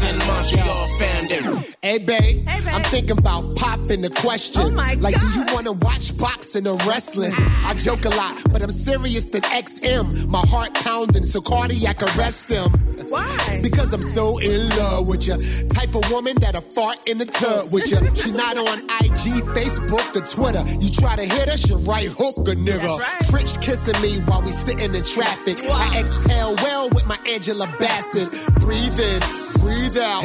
[0.00, 1.38] Ladies in Montreal, fam de
[1.82, 2.44] Hey, babe.
[2.48, 4.62] I'm thinking about popping the question.
[4.62, 5.22] Oh, my like, God.
[5.22, 7.32] do you want to watch boxing or wrestling?
[7.64, 10.28] I joke a lot, but I'm serious than XM.
[10.28, 12.70] My heart pounding, so cardiac arrest them.
[13.08, 13.60] Why?
[13.62, 15.36] Because I'm so in love with you.
[15.68, 17.98] Type of woman that'll fart in the tub with you.
[18.18, 20.64] She not on IG, Facebook, or Twitter.
[20.80, 22.82] You try to hit her, she right hook a nigga.
[22.82, 23.30] That's right.
[23.30, 25.56] French kissing me while we sitting in traffic.
[25.70, 28.28] I exhale well with my Angela Bassett.
[28.56, 29.20] Breathe in,
[29.68, 30.24] breathe out.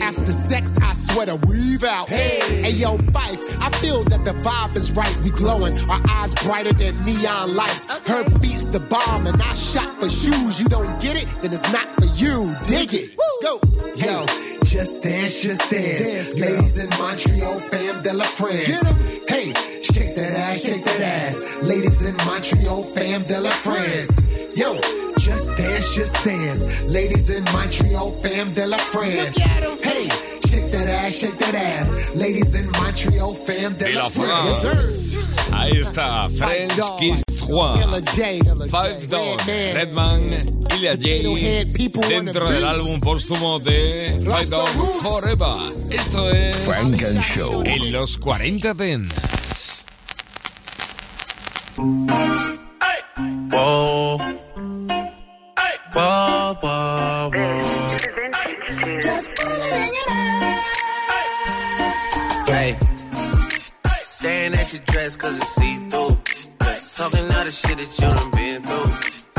[0.00, 2.08] After sex, I sweat a weave out.
[2.08, 2.62] Hey.
[2.62, 5.14] hey, yo, Phife, I feel that the vibe is right.
[5.24, 8.06] We glowing, our eyes brighter than neon lights.
[8.06, 10.60] Her beats the bomb, and I shop for shoes.
[10.60, 12.54] You don't get it, then it's not for you.
[12.64, 13.16] Dig it.
[13.16, 13.60] Let's go.
[13.96, 14.26] Yo,
[14.64, 16.34] just dance, just dance.
[16.34, 18.98] Ladies in Montreal, fam de la France.
[19.28, 21.62] Hey, shake that ass, shake that ass.
[21.62, 24.28] Ladies in Montreal, fam de la France.
[24.56, 24.78] Yo,
[25.18, 26.88] just dance, just dance.
[26.90, 29.36] Ladies in Montreal, fam de la France.
[29.82, 30.08] Hey,
[30.48, 32.16] shake that ass, shake that ass.
[32.16, 35.18] Ladies in Montreal, fam de la la France.
[35.52, 38.70] Ahí está, French Kiss 3.
[38.70, 40.38] Five Dog, Redman,
[40.76, 42.08] Ilya J.
[42.08, 44.68] Dentro del álbum póstumo de Five Dog
[45.02, 45.68] Forever.
[45.90, 47.62] Esto es Funk and Show.
[47.64, 49.86] En los 40 Dents.
[64.22, 65.52] Staring at your dress cause it's.
[66.96, 68.92] Talking all the shit that you done been through.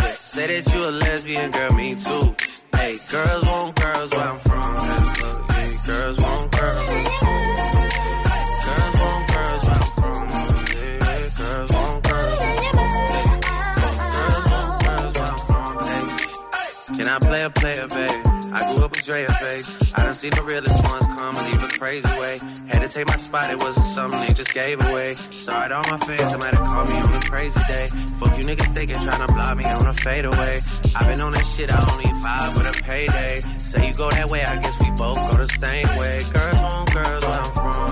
[0.03, 2.36] Say that you a lesbian, girl, me too.
[2.75, 4.75] Hey, girls want girls where I'm from.
[5.86, 6.89] Girls want girls.
[6.89, 7.05] Where I'm
[9.95, 10.23] from.
[11.39, 12.39] Girls want girls.
[14.84, 15.38] Where I'm
[16.88, 16.97] from.
[16.97, 18.22] Can I play a player, babe?
[18.54, 19.93] I grew up with Drea face.
[19.97, 22.38] I done seen the realest ones come and leave a crazy way.
[22.70, 25.18] Had to take my spot, it wasn't something they just gave away.
[25.18, 27.86] Sorry to all my fans, I might have called me on a crazy day.
[28.22, 30.62] Fuck you niggas thinking, trying to block me on a fadeaway.
[30.93, 33.41] i been on that shit, I only vibe with a payday.
[33.58, 36.16] Say you go that way, I guess we both go the same way.
[36.30, 37.89] Girls want girls where I'm from.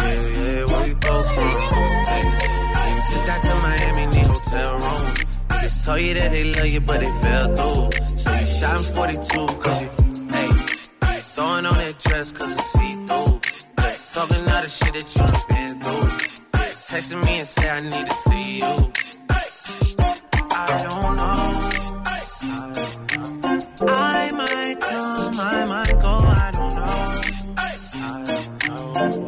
[0.00, 1.52] Yeah, yeah, where we both from.
[3.12, 5.20] Just got to Miami, need hotel rooms.
[5.52, 8.11] Niggas told you that they love you, but they fell through.
[8.72, 9.20] You 42,
[9.60, 9.88] cause you,
[10.32, 10.48] hey,
[11.36, 13.40] throwing on that dress cause it's see-through.
[13.76, 16.08] Yeah, talking all the shit that you done been through.
[16.88, 18.72] Texting me and say I need to see you.
[20.50, 21.52] I don't know.
[23.92, 26.96] I might come, I might go, I don't know.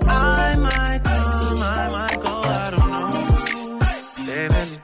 [0.08, 3.12] I might come, I might go, I don't know.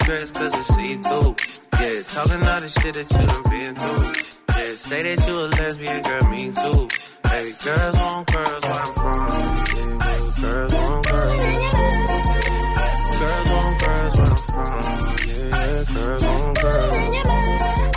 [0.04, 1.34] Dress cause it's see-through.
[1.80, 3.49] Yeah, talking all the shit that you through.
[4.90, 6.82] Say that you a lesbian, girl, me too.
[7.30, 9.22] Baby, girls want girls where I'm from.
[9.70, 11.38] Yeah, baby, girls want girls.
[13.22, 14.82] Girls want girls where I'm from.
[15.30, 16.90] Yeah, girls want girls.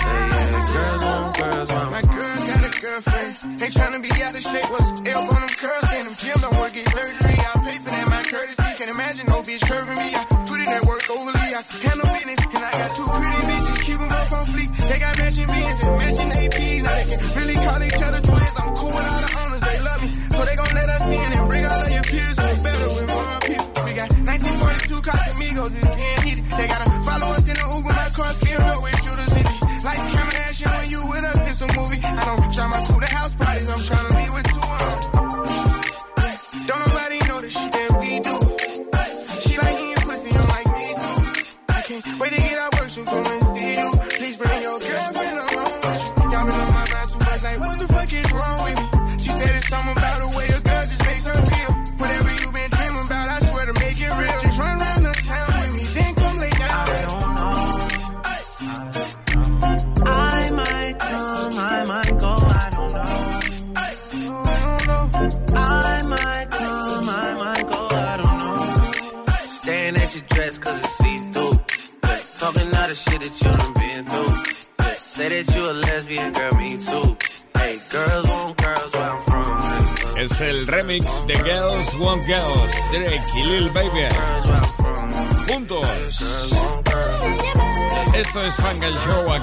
[0.06, 3.34] Hey, yeah, girls want girls where I'm My girl got a girlfriend.
[3.58, 4.70] Ain't tryna be out of shape.
[4.70, 5.89] What's L on them curls?
[5.98, 7.38] In them gym, don't work, get surgery.
[7.41, 8.70] I pay for that, my courtesy.
[8.78, 10.14] Can't imagine no bitch curving me.
[10.14, 11.03] I put in that work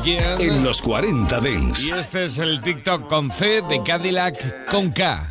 [0.05, 0.65] en...
[0.65, 1.83] Los 40 Dents.
[1.83, 5.29] Y este es el TikTok con C de Cadillac con K.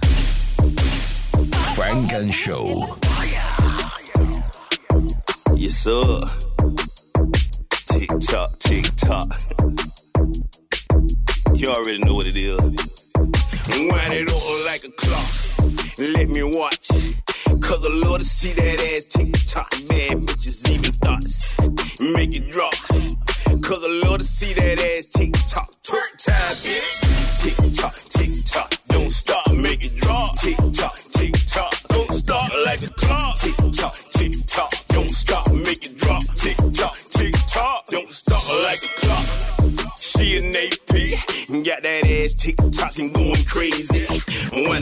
[1.75, 2.87] Frank and Show.
[5.55, 6.38] Yes, sir.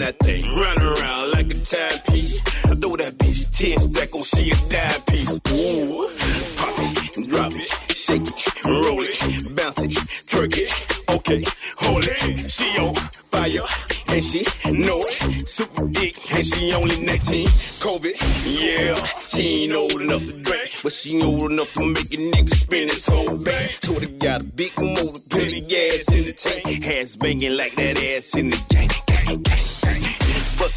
[0.08, 4.52] That thing run around like a timepiece, I throw that bitch 10 stack on she
[4.52, 5.36] a dime piece.
[5.52, 6.08] Ooh,
[6.56, 9.20] pop it, drop it, shake it, roll it,
[9.56, 9.92] bounce it,
[10.32, 10.72] twerk it.
[11.12, 11.44] Okay,
[11.84, 13.68] hold it, she on fire,
[14.16, 15.48] and she know it.
[15.48, 17.48] Super dick, and she only 19.
[17.84, 18.16] COVID,
[18.48, 18.96] yeah,
[19.28, 22.88] she ain't old enough to drink, but she old enough to make a nigga spin
[22.88, 23.76] his whole bank.
[23.84, 28.38] Shorty got a big motor, plenty gas in the tank, ass banging like that ass
[28.38, 29.07] in the gang.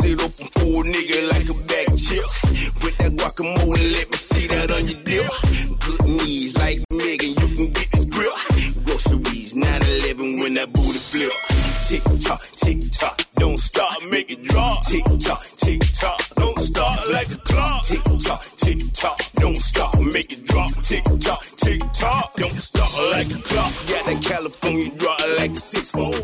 [0.03, 0.17] Gang.
[0.17, 2.33] Bust open for a nigga like a bag of chips.
[2.83, 5.27] With that guacamole, let me see that on your dip.
[5.81, 8.33] Good knees like Megan, you can get this grip.
[8.85, 11.33] Groceries, 9-11 when that booty flip.
[11.87, 14.85] Tick tock, tick tock, don't stop, make it drop.
[14.87, 17.83] Tick tock, tick tock, don't stop like a clock.
[17.85, 20.71] Tick tock, tick tock, don't stop, make it drop.
[20.83, 23.73] Tick tock, tick tock, don't stop like a clock.
[23.91, 26.15] Got that California drop like a six four.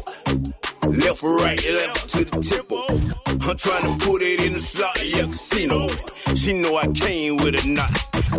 [0.87, 3.16] Left, right, left to the tempo.
[3.49, 5.87] I'm trying to put it in the slot, yeah, casino.
[6.35, 7.95] She know I came with a knot.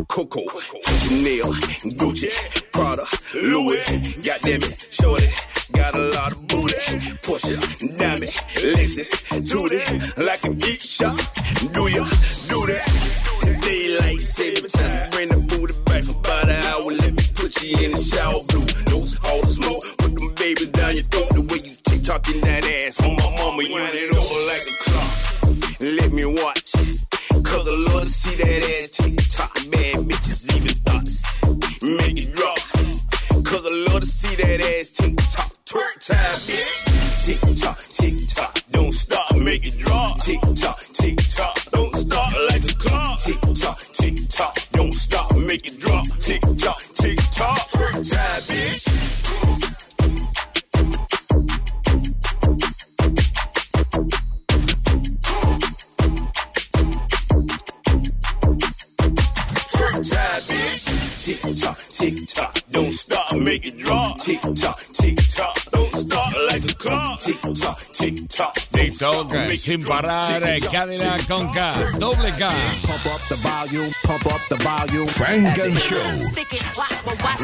[0.10, 0.44] Coco,
[0.84, 1.48] Chanel,
[1.96, 2.28] Gucci,
[2.74, 3.80] Prada, Louis.
[4.20, 5.28] Goddamn it, shorty.
[5.72, 6.76] Got a lot of booty.
[7.24, 7.56] Porsche,
[7.98, 8.36] Diamond,
[8.76, 9.88] Lexus, Tootie.
[10.26, 11.16] Like a geek shop.
[11.72, 12.04] Do ya,
[12.52, 12.84] do that?
[13.64, 15.10] Daylight saving time.
[15.12, 16.92] Bring the booty back for about an hour.
[17.00, 18.68] Let me put you in the shower blue.
[18.92, 19.84] Nose all the smoke.
[20.04, 21.32] Put them babies down your throat.
[21.32, 23.64] The way you keep talking that ass on my mama.
[23.64, 23.77] You
[27.58, 29.56] Cause I love to see that ass tick tock.
[29.72, 31.82] Bad bitches even thoughts.
[31.82, 32.58] Make it drop.
[33.44, 35.52] Cause love to see that ass tick tock.
[35.66, 36.87] Twerk time, bitch.
[68.98, 69.30] Tock.
[69.30, 71.60] TikTok eh, sin parar, eh, cadena con K,
[72.00, 72.46] doble K.
[72.88, 75.08] Pump up the volume, pump up the volume.
[75.08, 76.02] Funk and Show.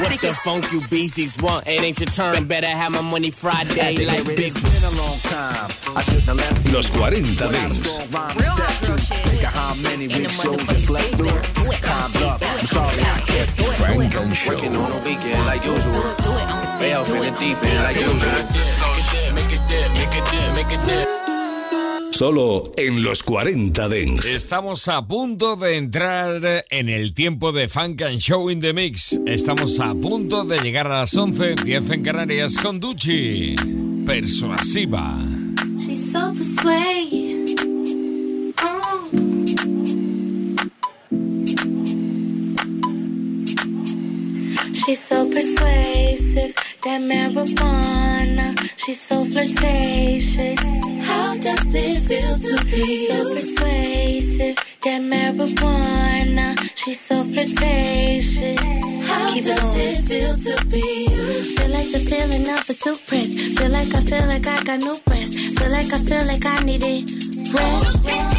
[0.02, 1.68] What the funk you beasties want?
[1.68, 2.46] It ain't your turn.
[2.46, 4.40] Better have my money Friday like big.
[4.40, 5.70] It's been a long time.
[5.96, 6.74] I shouldn't have left you.
[6.74, 7.80] Los 40 Without a Dance.
[7.80, 8.98] strong rhyme to step to.
[9.14, 11.42] Think of how many big shows I slept through.
[11.82, 12.42] Time's up.
[12.42, 13.66] I'm sorry I kept you.
[13.78, 14.56] Funk and Show.
[14.56, 16.04] Working on the weekend like usual.
[16.80, 19.34] Way off in the deep end like usual.
[22.14, 24.26] Solo en los 40 Dents.
[24.28, 29.20] Estamos a punto de entrar en el tiempo de Funk and Show in the Mix.
[29.26, 33.56] Estamos a punto de llegar a las 11, 10 en Canarias con Duchi.
[34.06, 35.18] Persuasiva.
[35.80, 37.03] She's so persuasive.
[44.86, 46.54] She's so persuasive,
[46.84, 48.54] that marijuana.
[48.78, 50.60] She's so flirtatious.
[51.08, 54.56] How does it feel to be so persuasive?
[54.84, 56.58] That marijuana.
[56.76, 59.08] She's so flirtatious.
[59.08, 61.24] How Keep does it, it feel to be you?
[61.56, 63.34] Feel like the feeling of a suppress.
[63.34, 65.34] Feel like I feel like I got no breath.
[65.34, 67.54] Feel like I feel like I need it.
[67.54, 68.33] Rest.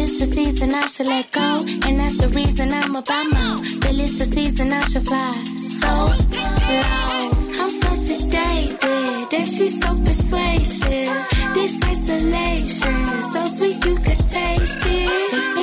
[0.00, 1.64] It's the season I should let go.
[1.86, 3.58] And that's the reason I'm about more.
[3.82, 5.32] Feel it's the season I should fly
[5.80, 5.92] so
[6.38, 7.30] low.
[7.60, 11.16] I'm so sedated, and she's so persuasive.
[11.54, 15.57] This isolation, so sweet you could taste it.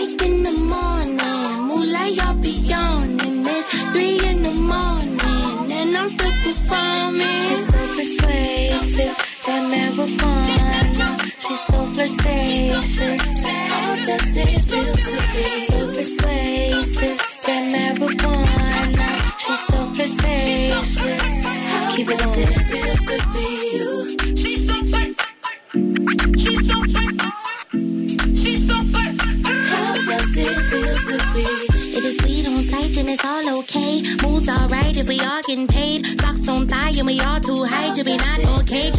[12.25, 13.19] conversation.
[13.19, 17.17] How does it feel to be so persuasive?
[17.45, 19.07] That marijuana,
[19.39, 21.45] she's so flirtatious.
[21.45, 23.47] How Keep it does it feel to be
[23.77, 23.91] you?
[24.35, 25.11] She's so flirt.
[26.39, 27.15] She's so flirt.
[28.37, 29.15] She's so flirt.
[29.45, 31.47] How does it feel to be?
[31.97, 34.01] If it's weed on sight, then it's all okay.
[34.23, 36.05] Moves alright if we all getting paid.
[36.19, 38.91] Socks on thigh and we all too high to be not okay.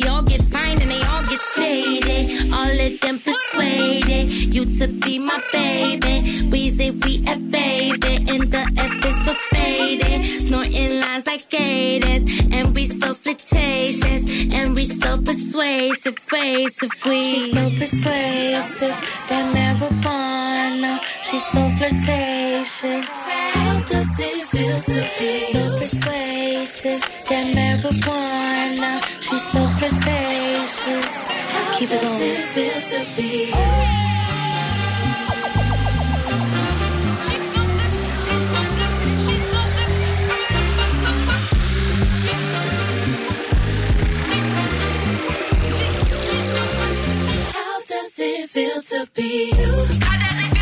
[0.00, 2.52] They all get fine and they all get shaded.
[2.52, 6.48] All of them persuaded you to be my baby.
[6.50, 10.24] We say we a baby and the F is for faded.
[10.46, 14.22] Snorting lines like gators and we so flirtatious
[14.52, 16.90] and we so persuasive, persuasive.
[17.04, 18.96] We she's so persuasive.
[19.28, 23.06] That marijuana, she's so flirtatious.
[23.54, 27.00] How does it feel to be so persuasive?
[27.28, 28.47] That marijuana,
[29.88, 31.28] flirtatious.
[31.28, 32.22] How Keep it going.
[32.22, 33.50] It feel to be
[47.52, 50.57] How does it feel to be you?